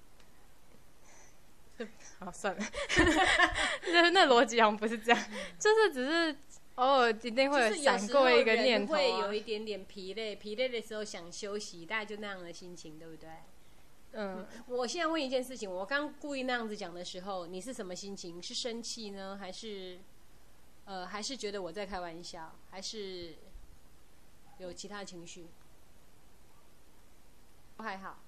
[2.20, 2.64] 好算了，
[3.92, 5.20] 那那逻辑好像不是这样，
[5.58, 6.36] 就是只是
[6.76, 13.30] 偶尔一定会闪过一个念头，会有一点点疲累，疲累的时候想休息，大概就那样的心情，对不对？
[14.14, 18.42] 嗯，我现在问一件事情，我刚故意那样子讲的时候，你是什么心情？
[18.42, 20.00] 是生气呢，还是？
[20.86, 23.36] 呃，还是觉得我在开玩笑，还是
[24.58, 25.48] 有其他情绪？
[27.78, 28.20] 都还好，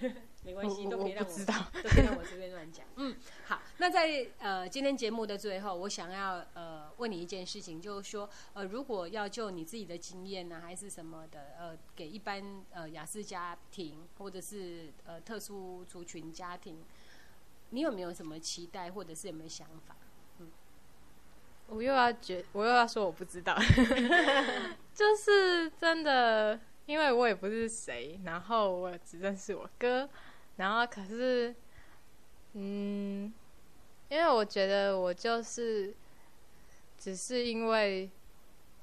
[0.44, 2.84] 没关系，都可以让我知道， 都可以让我随便乱讲。
[2.96, 3.16] 嗯，
[3.46, 16.84] 好，那在呃今天节目的最后，我想要呃问你一件事情，就是说呃如果要就你自己的经验呢，还是什么的呃，给一般呃雅思家庭或者是呃特殊族群家庭，
[17.70, 19.96] 你有没有什么期待，或者是有没有想法？
[20.40, 20.50] 嗯
[21.68, 23.56] 我又要觉，我又要说我不知道，
[24.94, 30.08] 就是真的，因为我也不是谁，然后我只认识我哥，
[30.56, 31.54] 然后可是，
[32.52, 33.32] 嗯，
[34.08, 35.94] 因为我觉得我就是
[36.98, 38.10] 只是因为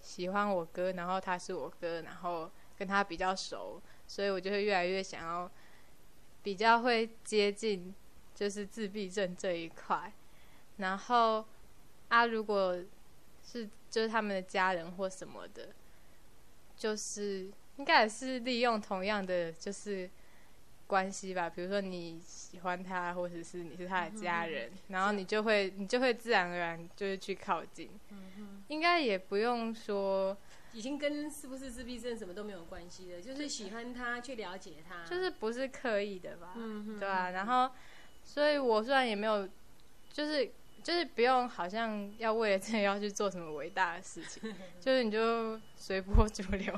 [0.01, 5.51] 喜欢我哥，然后他是我哥，然后跟他比较熟，所以我就会越来越想要
[6.41, 7.93] 比较会接近，
[8.33, 10.13] 就是自闭症这一块，
[10.77, 11.45] 然后。
[12.11, 12.77] 啊，如果
[13.41, 15.69] 是就是他们的家人或什么的，
[16.75, 17.49] 就是
[17.81, 20.07] 应该也是利用同样的就是
[20.85, 21.49] 关系吧。
[21.49, 27.89] 比如说你喜欢他，或者是你是他的家人，然后你就会你就会自然而然就是去靠近。
[28.67, 30.37] 应该也不用说，
[30.73, 36.53] 已经跟是不是自闭症什么都没有关系的，就是喜欢他去了解他，就是不是刻意的吧？
[36.99, 37.71] 对啊，然后，
[38.23, 39.49] 所以我虽然也没有，
[40.13, 40.51] 就是。
[40.83, 46.73] 就是不用，好像要为了这个要去做什么伟大的事情， 就是你就随波逐流，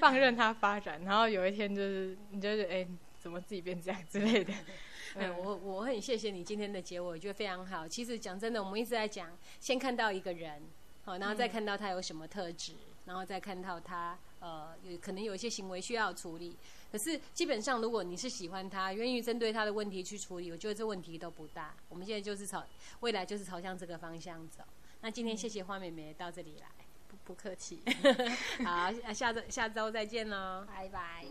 [0.00, 2.86] 放任它发展，然后有一天就是你就是哎，
[3.18, 4.52] 怎么自己变这样之类的。
[5.16, 7.86] 哎，我我很谢谢你今天的结尾，我觉得非常好。
[7.86, 9.30] 其实讲真的，我们一直在讲，
[9.60, 10.60] 先看到一个人，
[11.04, 12.72] 好，然后再看到他有什么特质，
[13.04, 16.54] 然后再看到他呃，有可能有一些行为需要处理。
[16.92, 21.74] 可是基本上，如果你是喜欢他，愿意针对他的问题去处理，我觉得这问题都不大。
[21.88, 22.62] 我们现在就是朝
[23.00, 24.62] 未来就是朝向这个方向走。
[25.00, 26.66] 那今天谢谢花妹妹到这里来，
[27.08, 27.82] 不 不客气。
[28.66, 31.24] 好，下周下周再见喽，拜拜。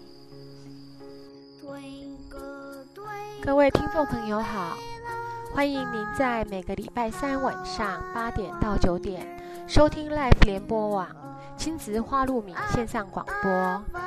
[3.43, 4.75] 各位听众朋友好，
[5.53, 11.22] 欢迎您在每个礼拜三晚上八点到九点收听 Life 联播网
[11.57, 14.03] 亲子花露米线上广播。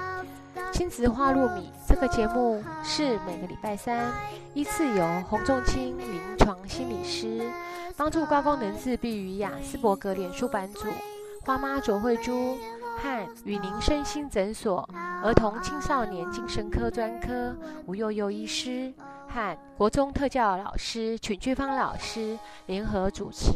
[0.72, 4.12] 亲子花露米这个节目是每个礼拜三
[4.52, 7.50] 依次由洪仲清临床心理师
[7.96, 10.88] 帮助高功能自闭与雅斯伯格脸书版主
[11.42, 12.58] 花妈卓慧珠
[12.98, 14.88] 和与您身心诊所
[15.22, 17.54] 儿童青少年精神科专科
[17.86, 18.92] 吴幼幼医师
[19.28, 23.52] 和国中特教老师群聚芳老师联合主持。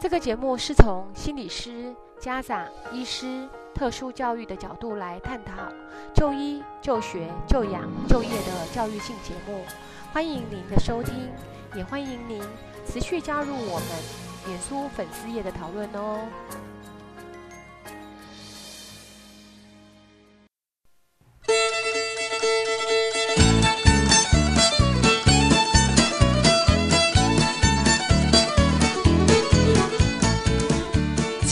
[0.00, 1.94] 这个节目是从心理师、
[2.24, 3.46] 家长、医师。
[3.74, 5.52] 特殊教育的角度来探讨
[6.14, 9.64] 就医、就学、就养、就业的教育性节目，
[10.12, 11.28] 欢迎您的收听，
[11.74, 12.40] 也欢迎您
[12.86, 13.88] 持续加入我们
[14.46, 16.20] 脸书粉丝页的讨论哦。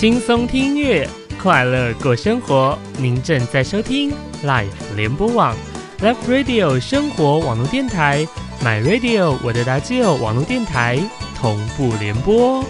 [0.02, 1.08] 轻松听音乐。
[1.40, 4.10] 快乐过生活，您正在收听
[4.44, 5.54] Life 联播网
[6.00, 8.26] Love Radio 生活网络电台
[8.64, 10.98] ，My Radio 我的大舅网络电台
[11.36, 12.64] 同步联播。